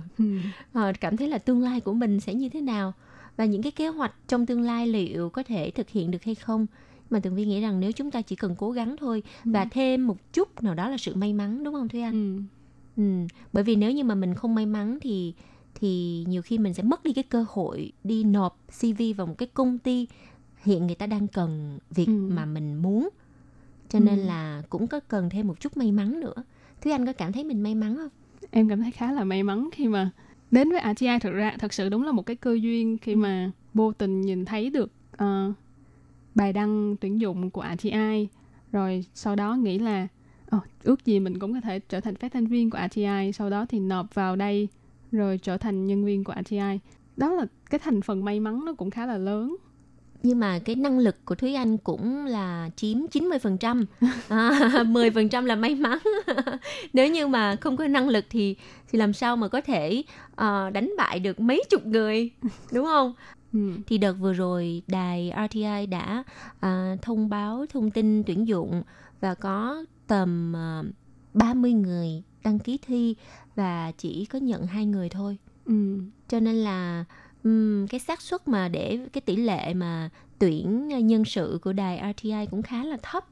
[0.74, 2.94] Ờ, cảm thấy là tương lai của mình sẽ như thế nào
[3.38, 6.36] và những cái kế hoạch trong tương lai liệu có thể thực hiện được hay
[6.36, 6.66] không.
[7.10, 10.08] Mà tường vi nghĩ rằng nếu chúng ta chỉ cần cố gắng thôi và thêm
[10.08, 12.44] một chút nào đó là sự may mắn đúng không thúy anh?
[12.98, 13.04] Ừ.
[13.54, 15.34] bởi vì nếu như mà mình không may mắn thì
[15.76, 19.38] thì nhiều khi mình sẽ mất đi cái cơ hội đi nộp cv vào một
[19.38, 20.08] cái công ty
[20.64, 23.10] hiện người ta đang cần việc mà mình muốn.
[23.90, 24.26] Cho nên Ừ.
[24.26, 26.34] là cũng có cần thêm một chút may mắn nữa.
[26.82, 28.10] Thúy anh có cảm thấy mình may mắn không?
[28.52, 30.12] Em cảm thấy khá là may mắn khi mà
[30.52, 33.52] đến với RTI thực ra thật sự đúng là một cái cơ duyên khi mà
[33.74, 35.54] vô tình nhìn thấy được ờ,
[36.36, 38.28] bài đăng tuyển dụng của RTI
[38.72, 40.08] rồi sau đó nghĩ là
[40.50, 43.50] "Ờ, ước gì mình cũng có thể trở thành phát thanh viên của RTI sau
[43.50, 44.68] đó thì nộp vào đây
[45.12, 46.80] rồi trở thành nhân viên của RTI
[47.18, 49.56] đó là cái thành phần may mắn nó cũng khá là lớn
[50.24, 53.86] nhưng mà cái năng lực của Thúy Anh cũng là chiếm 90%,
[54.30, 54.50] à,
[54.84, 56.00] 10% là may mắn.
[56.94, 58.56] Nếu như mà không có năng lực thì
[58.92, 60.04] thì làm sao mà có thể
[60.36, 62.32] ờ, đánh bại được mấy chục người,
[62.72, 63.14] đúng không?
[63.88, 66.24] Thì đợt vừa rồi đài RTI đã
[66.60, 68.84] à, thông báo thông tin tuyển dụng
[69.22, 70.84] và có tầm à,
[71.34, 73.16] 30 người đăng ký thi
[73.56, 75.38] và chỉ có nhận hai người thôi.
[75.66, 76.00] Ừ.
[76.28, 77.06] Cho nên là
[77.44, 80.10] ừm, cái xác suất mà để cái tỷ lệ mà
[80.40, 83.26] tuyển nhân sự của đài RTI cũng khá là thấp.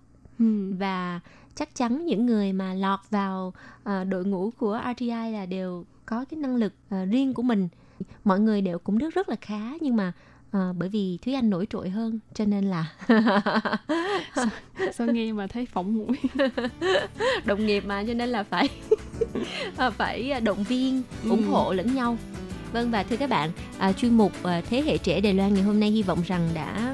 [0.79, 1.19] Và
[1.55, 3.53] chắc chắn những người mà lọt vào
[3.83, 7.67] à, đội ngũ của RTI là đều có cái năng lực à, riêng của mình.
[8.23, 10.13] Mọi người đều cũng rất rất là khá nhưng mà
[10.51, 12.85] à, bởi vì Thúy Anh nổi trội hơn cho nên là
[14.93, 16.17] sao nghe mà thấy phỏng mũi?
[17.45, 18.69] Đồng nghiệp mà cho nên là phải
[19.97, 21.47] phải động viên ủng Ừ.
[21.49, 22.17] hộ lẫn nhau
[22.73, 25.63] vâng và thưa các bạn à, chuyên mục à, thế hệ trẻ Đài Loan ngày
[25.63, 26.93] hôm nay hy vọng rằng đã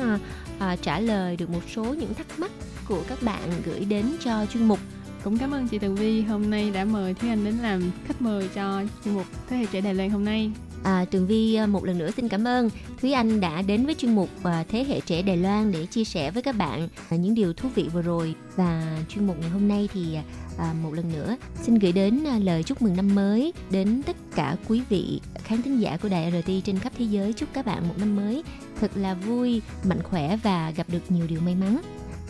[0.59, 2.51] à, trả lời được một số những thắc mắc
[2.87, 4.79] của các bạn gửi đến cho chuyên mục.
[5.23, 8.21] Cũng cảm ơn chị Tường Vi hôm nay đã mời Thúy Anh đến làm khách
[8.21, 10.51] mời cho chuyên mục Thế hệ trẻ Đài Loan hôm nay.
[10.83, 12.69] À, Tường Vi à, một lần nữa xin cảm ơn.
[13.01, 16.03] Thúy Anh đã đến với chuyên mục à, Thế hệ trẻ Đài Loan để chia
[16.03, 18.35] sẻ với các bạn à, những điều thú vị vừa rồi.
[18.55, 20.17] Và chuyên mục ngày hôm nay thì
[20.57, 24.15] à, một lần nữa xin gửi đến à, lời chúc mừng năm mới đến tất
[24.35, 27.65] cả quý vị khán thính giả của đài RT trên khắp thế giới chúc các
[27.65, 28.43] bạn một năm mới
[28.81, 31.81] thật là vui, mạnh khỏe và gặp được nhiều điều may mắn.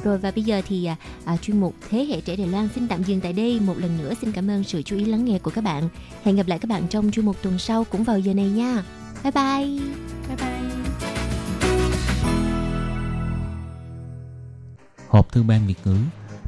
[0.03, 0.95] Rồi và bây giờ thì à,
[1.25, 3.59] à, chuyên mục Thế hệ trẻ Đài Loan xin tạm dừng tại đây.
[3.59, 5.89] Một lần nữa xin cảm ơn sự chú ý lắng nghe của các bạn.
[6.23, 8.83] Hẹn gặp lại các bạn trong chuyên mục tuần sau cũng vào giờ này nha.
[9.23, 9.79] Bye bye.
[10.27, 10.63] Bye bye.
[15.07, 15.97] Hộp thư ban Việt ngữ